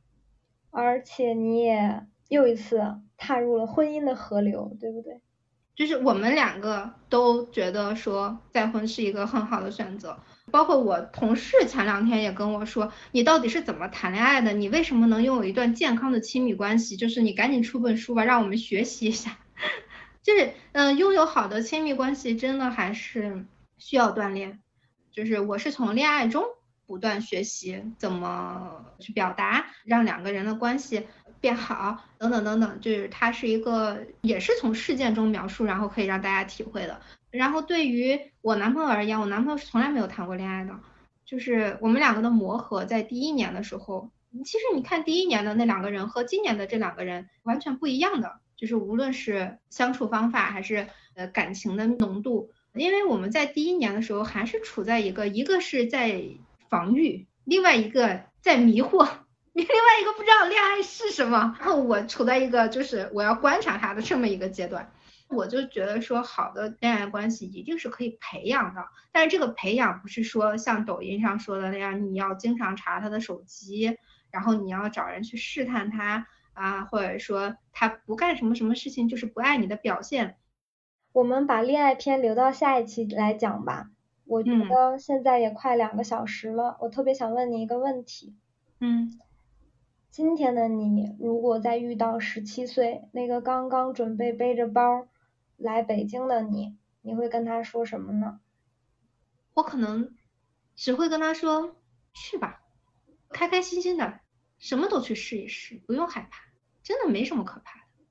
[0.71, 2.05] 而且你也。
[2.31, 2.83] 又一次
[3.19, 5.21] 踏入了婚姻的河流，对不对？
[5.75, 10.19] 就是我们两个都觉得说再婚是一个很好的选择。
[10.51, 14.53] 包括我同事前两天也跟我说，你到底是怎么谈恋爱的？
[14.53, 16.97] 你为什么能拥有一段健康的亲密关系？
[16.97, 19.39] 就是你赶紧出本书吧，让我们学习一下。
[20.23, 23.47] 就是，嗯，拥有好的亲密关系真的还是
[23.79, 24.61] 需要锻炼。
[25.11, 26.45] 就是我是从恋爱中
[26.87, 31.07] 不断学习怎么去表达，让两个人的关系
[31.45, 32.81] 变好，等等等等。
[32.81, 36.99] 就是它是一个，也是从事件中描述，然后可以让大家体会的。
[37.31, 40.73] 然后对于我男朋友而言，我男朋友是从来没有谈过恋爱的，
[41.27, 44.11] 就是我们两个的磨合在第一年的时候，
[44.43, 56.23] 其实你看第一年的那两个人和今年的这两个人完全不一样的，就是无论是相处方法还是呃感情的浓度，因为我们在第一年的时候还是处在一个一个是在
[56.71, 59.09] 防御，另外一个在迷惑，
[59.63, 64.91] 另外一个不知道恋爱是什么，然后我处在一个就是我要观察他的这么一个阶段。
[65.29, 73.97] 我就觉得说，好的恋爱关系一定是可以培养的，但是这个培养不是说像抖音上说的那样，你要经常查他的手机，
[74.31, 80.37] 然后你要找人去试探他啊，或者说他不干什么什么事情就是不爱你的表现。
[81.13, 83.91] 我们把恋爱篇留到下一期来讲吧。
[84.27, 88.37] 我觉得现在也快两个小时了，我特别想问你一个问题。
[88.81, 89.19] 嗯。
[90.15, 95.09] 今天的你，如果再遇到十七岁那个刚刚准备背着包。
[95.57, 98.39] 来北京的你，你会跟他说什么呢？
[99.55, 100.15] 我可能
[100.77, 101.75] 只会跟他说
[102.13, 102.61] 去吧，
[103.31, 104.21] 开开心心的，
[104.57, 106.45] 什么都去试一试，不用害怕，
[106.85, 108.05] 真的没什么可怕的。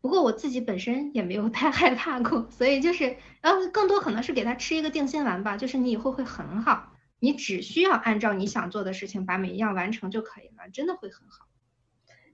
[0.00, 6.93] 不过我自己本身也没有太害怕过，所以就是，然后更多可能是给他吃一个定心丸吧，就是你以后会很好，
[7.24, 11.46] 你只需要按照你想做的事情把每一样完成就可以了，真的会很好。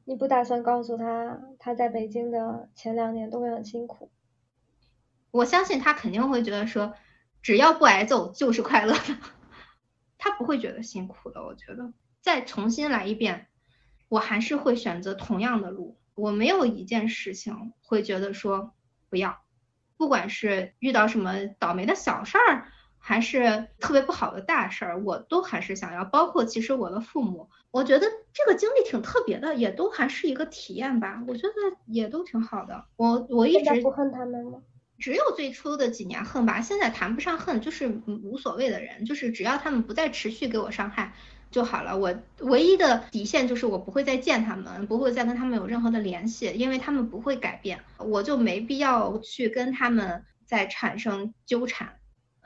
[0.05, 4.11] 你不打算告诉他，他在北京的前两年都会很辛苦？
[5.31, 6.93] 我相信他肯定会觉得说，
[7.41, 9.19] 只要不挨揍就是快乐的，
[10.19, 11.41] 他不会觉得辛苦的。
[11.45, 13.47] 我觉得再重新来一遍，
[14.09, 16.01] 我还是会选择同样的路。
[16.17, 18.75] 我没有一件事情会觉得说
[19.09, 19.41] 不要，
[19.97, 22.67] 不管是遇到什么倒霉的小事儿，
[23.03, 26.05] 还是特别不好的大事儿，我都还是想要。
[26.05, 31.23] 包括其实我的父母，我觉得这个经历挺特别的，也都还是一个体验吧。
[31.27, 31.55] 我觉得
[31.87, 32.85] 也都挺好的。
[32.97, 34.61] 我我一直不恨他们吗？
[34.99, 37.89] 只有最初的几年恨吧，现在谈不上恨，就是
[38.23, 41.15] 无所谓的人，就是只要他们不再持续给我伤害
[41.51, 41.97] 就好了。
[41.97, 51.95] 我唯一的底线就是我不会再见他们，不会再跟他们有任何的联系，因为他们不会改变，我就没必要去跟他们再产生纠缠。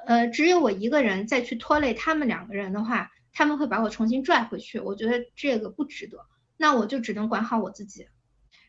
[0.06, 6.26] 呃，只有我一个人再去拖累他们两个人的话，他们会把我重新拽回去，我觉得这个不值得，
[6.56, 8.06] 那我就只能管好我自己。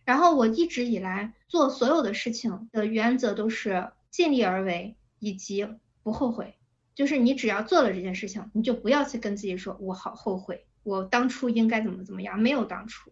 [0.04, 5.68] 然后我一直以来做所有的事情的原则都是尽力而为以及
[6.04, 6.56] 不后悔，
[6.94, 13.12] 就是你只要做了这件事情，你就不要去跟自己说我好后悔，我当初应该怎么怎么样，没有当初。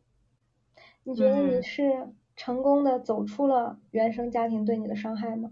[1.04, 5.52] 你觉得你是成功的走出了原生家庭对你的伤害吗？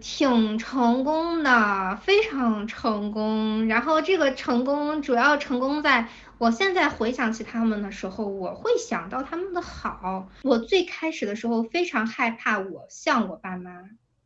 [0.00, 3.66] 挺成功的，非常成功。
[3.66, 6.08] 然后这个成功主要成功在。
[6.38, 10.28] 我现在回想起他们的时候，我会想到他们的好。
[10.42, 13.70] 我最开始的时候非常害怕，我像我爸妈，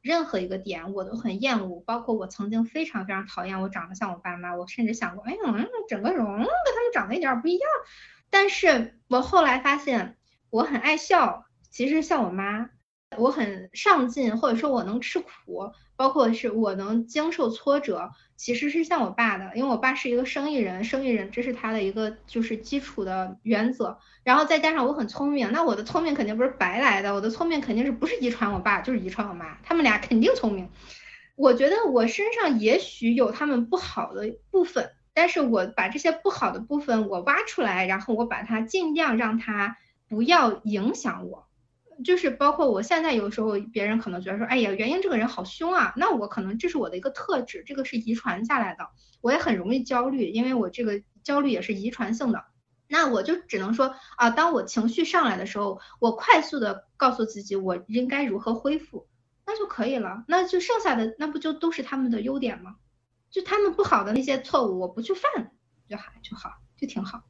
[0.03, 1.81] 任何一个点我都很厌恶。
[1.87, 5.39] 包括我曾经非常非常讨厌我长得像我爸妈，我甚至想过，哎呀，
[5.89, 7.69] 整个容跟他们长得一点不一样。
[8.29, 10.17] 但是我后来发现，
[10.51, 12.71] 我很爱笑，其实像我妈。
[13.19, 23.99] 我很上进，或者说我能吃苦，包括是我能经受挫折，其实是像我爸的，因为我爸是一个生意人，生意人这是他的一个就是基础的原则。
[24.23, 30.69] 然后再加上我很聪明，那我的聪明肯定不是白来的，我的聪明肯定是不是遗传我爸，就是遗传我妈，他们俩肯定聪明。
[31.35, 39.77] 我觉得我身上也许有他们不好的部分，但是我把这些不好的部分我挖出来，然后我把它尽量让它
[40.09, 41.49] 不要影响我。
[42.05, 48.89] 就是包括我现在有时候别人可能觉得说，哎呀，元英这个人好凶啊，那我可能这是我的一个特质，这个是遗传下来的，
[49.21, 52.45] 我也很容易焦虑，因为我这个焦虑也是遗传性的，
[52.89, 59.07] 那我就只能说啊，当我情绪上来的时候，我快速的告诉自己我应该如何恢复，
[59.47, 62.77] 那就可以了，那就剩下的那不就都是他们的优点吗？
[63.31, 65.53] 就他们不好的那些错误我不去犯
[65.89, 67.23] 就好就好就挺好。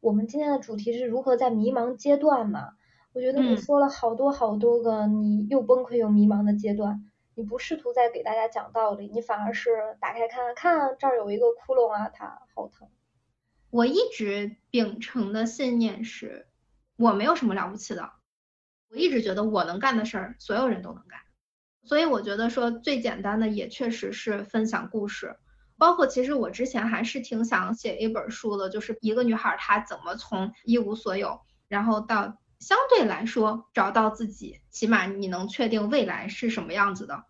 [0.00, 2.70] 我们今天的主题是如何在迷茫阶段嘛？
[3.14, 12.88] 我觉得你说了好多好多个你又崩溃又迷茫的阶段，你不试图再给大家讲道理，你反而是打开看看这儿有一个窟窿啊，它好疼。
[13.70, 16.48] 我一直秉承的信念是，
[16.96, 18.10] 我没有什么了不起的，
[18.90, 21.20] 我一直觉得我能干的事儿，所有人都能干。
[21.84, 25.36] 所以我觉得说最简单的也确实是分享故事。
[25.76, 37.26] 包括其实我之前还是挺想写一本书的，就是一个女孩她怎么从一无所有，然后到相对来说找到自己，起码你能确定未来是什么样子的。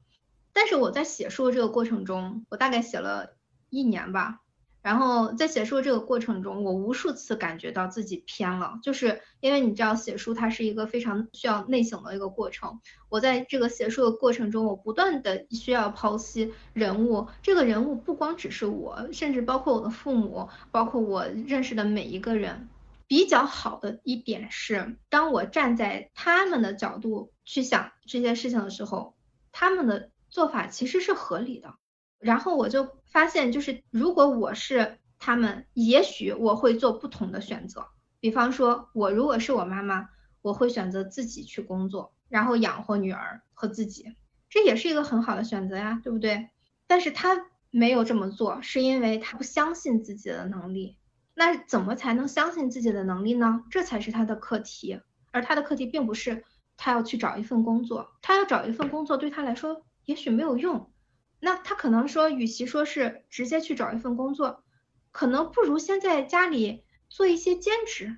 [0.52, 3.34] 但是我在写书这个过程中，我大概写了
[3.68, 4.42] 一年吧。
[4.80, 12.78] 然后在写书这个过程中，我无数次感觉到自己偏了，就是因为你知道写书它是一个非常需要内省的一个过程。
[13.08, 22.68] 我在这个写书的过程中，我不断的需要剖析人物，这个人物不光只是我，甚至包括我的父母，包括我认识的每一个人。
[23.14, 29.14] 比较好的一点是，当我站在他们的角度去想这些事情的时候，
[29.52, 31.76] 他们的做法其实是合理的。
[32.18, 37.86] 然后我就发现，就是如果我是他们，也许我会做不同的选择。
[38.18, 40.08] 比方说，我如果是我妈妈，
[40.42, 44.16] 我会选择自己去工作，然后养活女儿和自己，
[44.48, 46.48] 这也是一个很好的选择呀，对不对？
[46.88, 50.98] 但是他没有这么做，是因为他不相信自己的能力。
[51.34, 53.64] 那怎么才能相信自己的能力呢？
[53.70, 55.00] 这才是他的课题。
[55.32, 56.44] 而他的课题并不是
[56.76, 60.92] 他要去找一份工作，他要找一份工作对他来说也许没有用。
[61.40, 64.62] 那他可能说，与其说是直接去找一份工作，
[65.10, 68.16] 可能不如先在家里做一些兼职，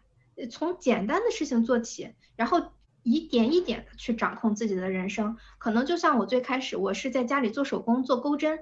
[0.50, 5.36] 从简单的事情做起，然后一点一点的去掌控自己的人生。
[5.58, 8.60] 可能就像我最开始，我是在家里做手工做钩针，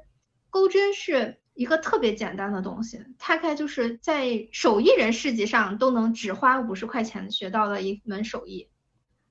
[0.49, 8.69] 钩针是一个特别简单的东西，大概就是在手艺人市集上都能只花五十块钱学到的一门手艺。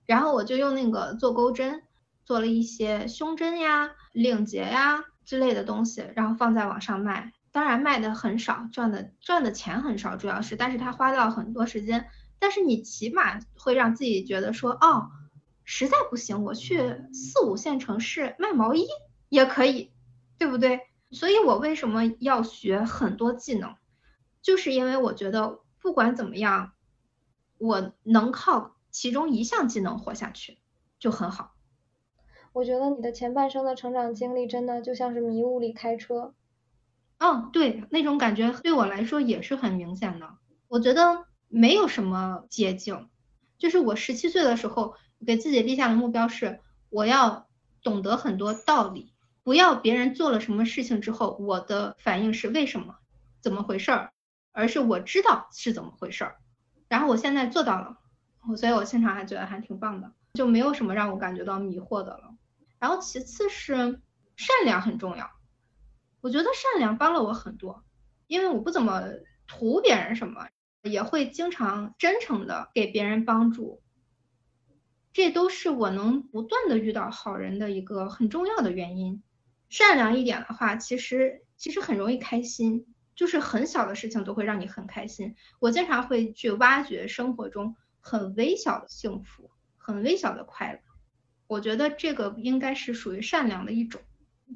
[0.06, 1.84] 然后我就用那个做钩针，
[2.26, 5.06] 做了一些胸针呀、领结呀。
[5.26, 12.10] 之类的东西，然后放在网上卖，当然卖的很少，赚的赚的钱很少，主要是，但是他花掉很多时间，
[12.40, 15.12] 但是你起码会让自己觉得说，哦，
[15.64, 18.86] 实在不行，我去四五线城市卖毛衣
[19.30, 19.94] 也可以，
[20.38, 20.82] 对不对？
[21.14, 23.76] 所以我为什么要学很多技能，
[24.42, 26.74] 就是因为我觉得不管怎么样，
[27.58, 30.60] 我能靠其中一项技能活下去
[31.00, 31.54] 就很好。
[32.52, 36.34] 我觉得你的前半生的成长经历真的就像是迷雾里开车，
[37.18, 40.38] 嗯，对，那种感觉对我来说也是很明显的。
[40.68, 43.10] 我觉得没有什么捷径，
[43.58, 44.96] 就是我十七岁的时候
[45.26, 46.60] 给自己立下的目标是，
[46.90, 47.48] 我要
[47.82, 49.13] 懂得很多道理，
[49.44, 52.96] 不要别人做了什么事情之后，我的反应是为什么，
[53.42, 54.14] 怎么回事儿，
[54.54, 56.38] 而是我知道是怎么回事儿。
[56.88, 57.98] 然后我现在做到了，
[58.56, 62.36] 所以我现场还觉得还挺棒的，就没有什么让我感觉到迷惑的了。
[62.80, 64.02] 然后其次是
[64.38, 65.30] 善良很重要，
[66.22, 67.84] 我觉得善良帮了我很多，
[68.28, 69.04] 因为我不怎么
[69.46, 70.48] 图别人什么，
[70.84, 73.82] 也会经常真诚的给别人帮助，
[75.12, 79.22] 这都是我能不断的遇到好人的一个很重要的原因。
[79.74, 85.36] 善良一点的话，其实其实很容易开心，就是很小的事情都会让你很开心。
[85.58, 90.80] 我经常会去挖掘生活中很微小的幸福，很微小的快乐。
[91.48, 94.00] 我觉得这个应该是属于善良的一种，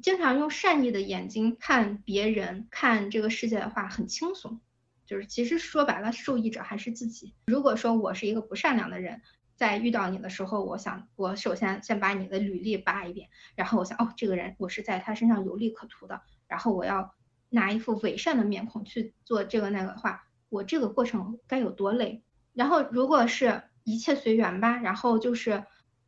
[0.00, 4.60] 经常用善意的眼睛看别人、看这个世界的话，很轻松。
[5.04, 7.34] 就是其实说白了，受益者还是自己。
[7.48, 9.20] 如果说我是一个不善良的人，
[9.58, 17.14] 在遇到你的时候，我想我首先先把你的履历扒一遍，然后我想哦，这个人我是在他身上有利可图的，然后我要
[17.50, 22.22] 拿一副伪善的面孔去做这个那个的话，我这个过程该有多累？
[22.54, 25.64] 然后如果是一切随缘吧，然后就是。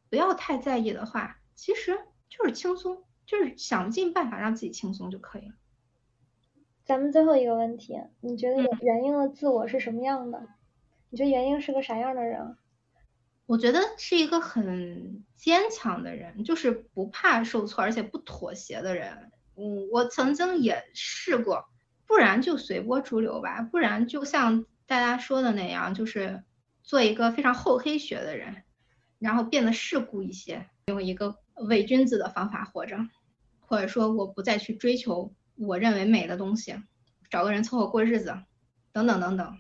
[0.09, 1.97] 不要太在意的话，其实
[2.29, 5.55] 就是轻松，就是想尽办法让自己轻松就可以了。
[6.83, 10.49] 咱们最后一个问题，你觉得元英的自我是什么样的？
[11.11, 12.57] 你觉得元英是个啥样的人？
[13.51, 19.33] 我觉得是一个很坚强的人，就是不怕受挫，而且不妥协的人。
[19.57, 21.65] 嗯，我曾经也试过，
[22.07, 26.45] 不然就随波逐流吧，不然就像大家说的那样，就是
[26.85, 28.63] 做一个非常厚黑学的人。
[29.19, 32.97] 然后变得世故一些，用一个伪君子的方法活着，
[33.59, 36.77] 或者说我不再去追求我认为美的东西，
[37.29, 38.33] 找个人凑合过日子，
[38.93, 39.59] 等等等等。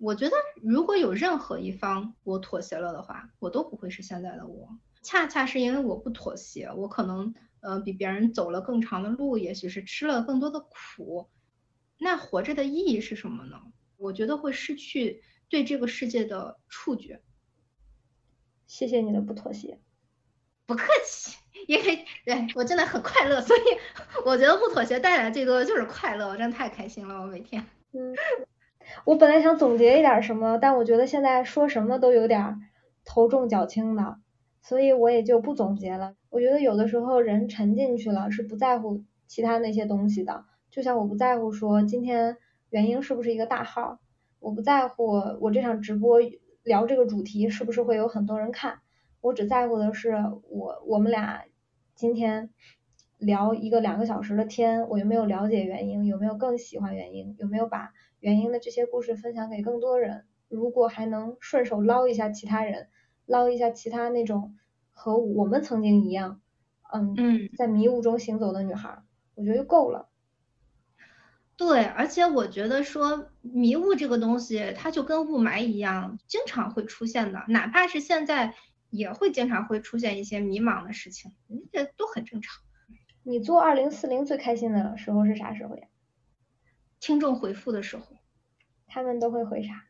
[0.00, 4.68] 我觉得如果有任何一方我妥协了的话，我都不会是现在的我。
[5.02, 11.28] 恰恰是因为我不妥协，我可能呃比别人走了更长的路，也许是吃了更多的苦。
[11.98, 13.60] 那活着的意义是什么呢？
[13.98, 17.20] 我觉得会失去对这个世界的触觉。
[18.66, 19.78] 谢谢你的不妥协，
[20.64, 21.36] 不客气，
[21.66, 23.60] 因为对我真的很快乐，所以
[24.24, 27.62] 我觉得不妥协带来最多的就是快乐，我真的太开心了，我每天。
[27.92, 28.14] 嗯，
[29.04, 32.60] 我本来想总结一点什么，但我觉得现在说什么都有点
[33.04, 34.18] 头重脚轻的，
[34.62, 36.14] 所以我也就不总结了。
[36.28, 42.36] 我觉得有的时候人沉进去了，是不在乎其他那些东西的，就像我不在乎说今天
[42.70, 43.98] 元英是不是一个大号，
[44.38, 45.06] 我不在乎
[45.40, 46.20] 我这场直播
[46.62, 48.80] 聊这个主题是不是会有很多人看，
[49.20, 50.14] 我只在乎的是
[50.48, 51.44] 我我们俩
[51.94, 52.50] 今天
[53.18, 62.88] 聊一个两个小时的天，我有没有了解元英，有没有更喜欢元英，有没有把元英的这些故事分享给更多人，如果还能顺手捞一下其他人，
[63.26, 64.56] 捞一下其他那种
[64.92, 66.40] 和我们曾经一样，
[66.92, 69.02] 嗯嗯，在迷雾中行走的女孩，
[69.34, 70.08] 我觉得就够了。
[71.56, 78.54] 对，而且我觉得说迷雾这个东西，它就跟雾霾一样，经常会出现的，哪怕是现在
[78.88, 81.32] 也会经常会出现一些迷茫的事情，
[81.70, 82.62] 这都很正常。
[83.22, 85.86] 你做二零四零最开心的时候是啥时候呀？
[87.00, 88.04] 听众回复的时候，
[88.86, 89.86] 他们都会回啥？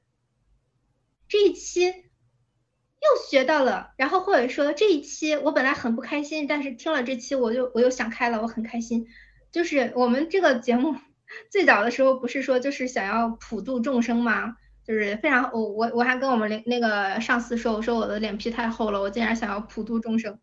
[1.28, 9.06] 这一期又学到了，然后或者说这一期我本来很不开心，但是听了这期我就我又想开了，我很开心。
[9.52, 10.96] 就是我们这个节目。
[11.48, 14.56] 最早的时候不是说就是想要普度众生吗？
[14.82, 20.40] 就是非常我我我还跟我们那那个上司说，我说我的脸皮太厚了，我竟然想要普度众生。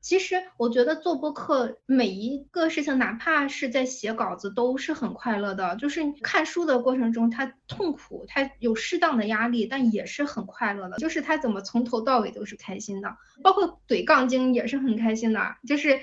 [0.00, 5.76] 其实我觉得做播客每一个事情，哪怕是在写稿子，都是很快乐的。
[5.76, 10.96] 就是看书的过程中，它痛苦，它有适当的压力，但也是很快乐的。
[10.98, 15.56] 就是它怎么从头到尾都是开心的，包括怼杠精也是很开心的。
[15.66, 16.00] 就是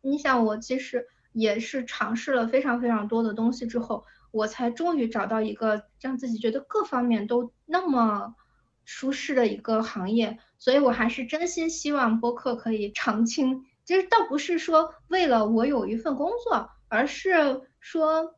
[0.00, 1.08] 你想我其实。
[1.34, 8.34] 也是尝试了非常非常多的东西之后，我才终于找到一个让自己觉得各方面都那么
[8.84, 13.64] 舒适的一个行业，所以我还是真心希望播客可以长青。
[13.84, 18.36] 其实倒不是说为了我有一份工作，而是说，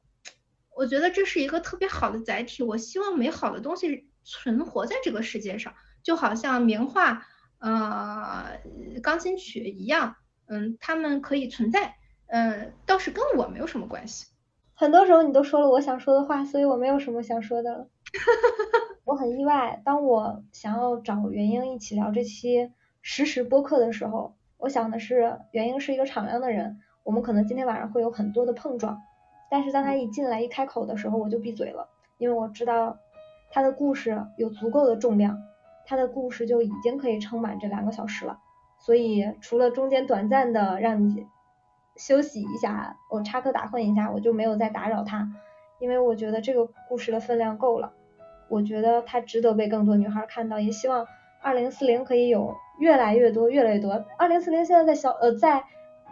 [0.74, 2.62] 我觉得这是一个特别好的载体。
[2.62, 7.26] 我希望美好的东西存活在这个世界上，就好像名画、
[7.58, 8.58] 呃
[9.02, 10.16] 钢琴曲一样，
[10.46, 11.94] 嗯，他们可以存在。
[12.28, 14.28] 嗯，倒是跟我没有什么关系。
[14.72, 17.90] 很多时候你都说了我想说的话，所以我没有什么想说的了。
[19.04, 22.70] 我很意外，当我想要找元英一起聊这期
[23.02, 29.02] 实时播客的时候，我想的是元英是一个敞亮的人，我们可能今天晚上会有很多的碰撞。
[29.50, 31.88] 但是当他一进来一开口的时候，我就闭嘴了，
[32.18, 32.98] 因为我知道
[33.50, 35.42] 他的故事有足够的重量，
[35.86, 38.38] 他的故事就已经可以撑满这两个小时了。
[38.78, 41.26] 所以除了中间短暂的让你。
[41.96, 45.30] 休息一下，我插科打诨一下，我就没有再打扰他，
[45.78, 47.92] 因为我觉得这个故事的分量够了，
[48.48, 51.06] 我觉得它值得被更多女孩看到，也希望
[51.42, 54.04] 二零四零可以有越来越多、越来越多。
[54.18, 55.64] 二零四零现在在小呃在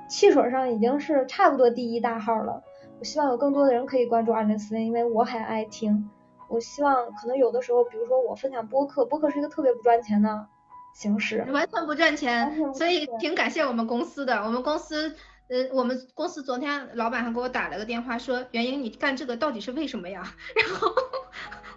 [0.08, 2.62] 汽水上已经是差不多第一大号了，
[2.98, 6.10] 我希望有更多的人可以关注二零四零，因为我很爱听。
[6.48, 10.46] 我希望可能有的时候，比如说我分享播客，播客是一个特别不赚钱的
[10.94, 15.14] 形式，完全不赚钱，所以挺感谢我们公司的，我们公司。
[15.48, 20.22] 呃，我们公司昨天老板还给我打了个电话，说袁英，你干这个到底是为什么呀？
[20.56, 20.88] 然后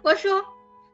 [0.06, 0.40] 我说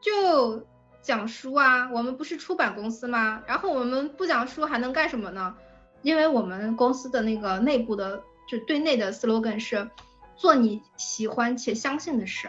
[0.01, 0.67] 就
[1.03, 3.43] 讲书啊，我们不是出版公司吗？
[3.47, 5.55] 然后我们不讲书还能干什么呢？
[6.01, 9.87] 因为我们公司的那个内部的就对内的 slogan 是
[10.35, 12.49] 做你喜欢且相信的事。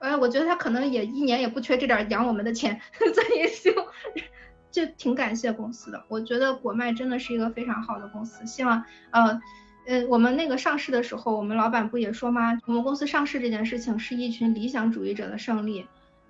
[0.00, 6.04] 哎，我觉得他可能也一年也不缺这点养我们的钱， 所以就就挺感谢公司的。
[6.08, 9.40] 我觉得果麦真的是一个非常好的公司，希望呃。
[9.84, 12.56] 呃，我们那个上市的时候，我们老板不也说吗？
[12.66, 15.84] 我们公司上市这件事情是一群理想主义者的胜利。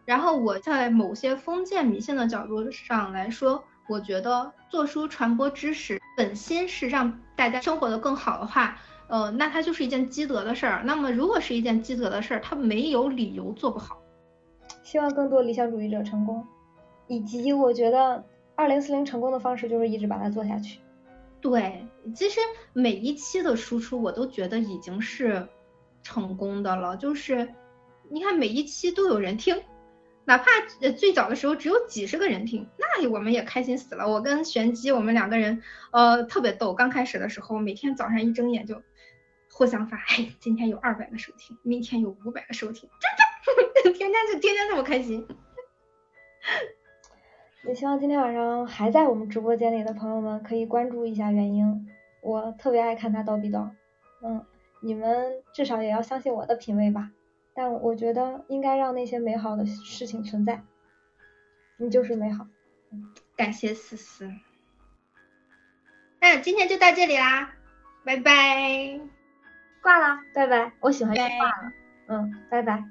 [0.05, 8.77] 然后我在某些封建迷信的角度上来说，我觉得做书传播知识，本心是让大家生活的更好的话，
[9.09, 10.83] 呃，那它就是一件积德的事儿。
[10.85, 14.01] 那么如果是一件积德的事儿，它没有理由做不好。
[14.83, 16.47] 希望更多理想主义者成功，
[17.07, 18.25] 以及我觉得
[18.55, 20.81] 二零四零成功的方式就是一直把它做下去。
[21.41, 22.41] 对，其实
[22.73, 25.47] 每一期的输出我都觉得已经是
[26.03, 26.97] 成功的了。
[26.97, 27.49] 就是
[28.11, 29.61] 你看每一期都有人听，
[30.25, 30.45] 哪怕
[30.81, 34.09] 呃最早的时候只有几十个人听，那我们也开心死了。
[34.09, 38.81] 我跟玄机我们两个人呃特别逗，刚开始的时候每天早上一睁眼就
[39.51, 42.89] 互相发，嘿，今天有二百个收听，明天有五百个收听，
[43.85, 45.27] 真的，天天就天天这么开心。
[47.67, 51.87] 也希望今天晚上还在我们直播间里的朋友们可以关注一下元英，
[52.21, 53.71] 我特别爱看他叨逼叨，
[54.25, 54.45] 嗯，
[54.81, 57.11] 你们至少也要相信我的品味吧。
[57.55, 60.63] 但我觉得应该让那些美好的事情存在，
[61.77, 62.47] 你就是美好。
[63.37, 64.31] 感谢思思，
[66.21, 67.55] 那今天就到这里啦，
[68.05, 69.01] 拜拜，
[69.83, 70.73] 挂了，拜拜。
[70.81, 71.73] 我喜欢挂了，
[72.09, 72.85] 嗯，拜拜。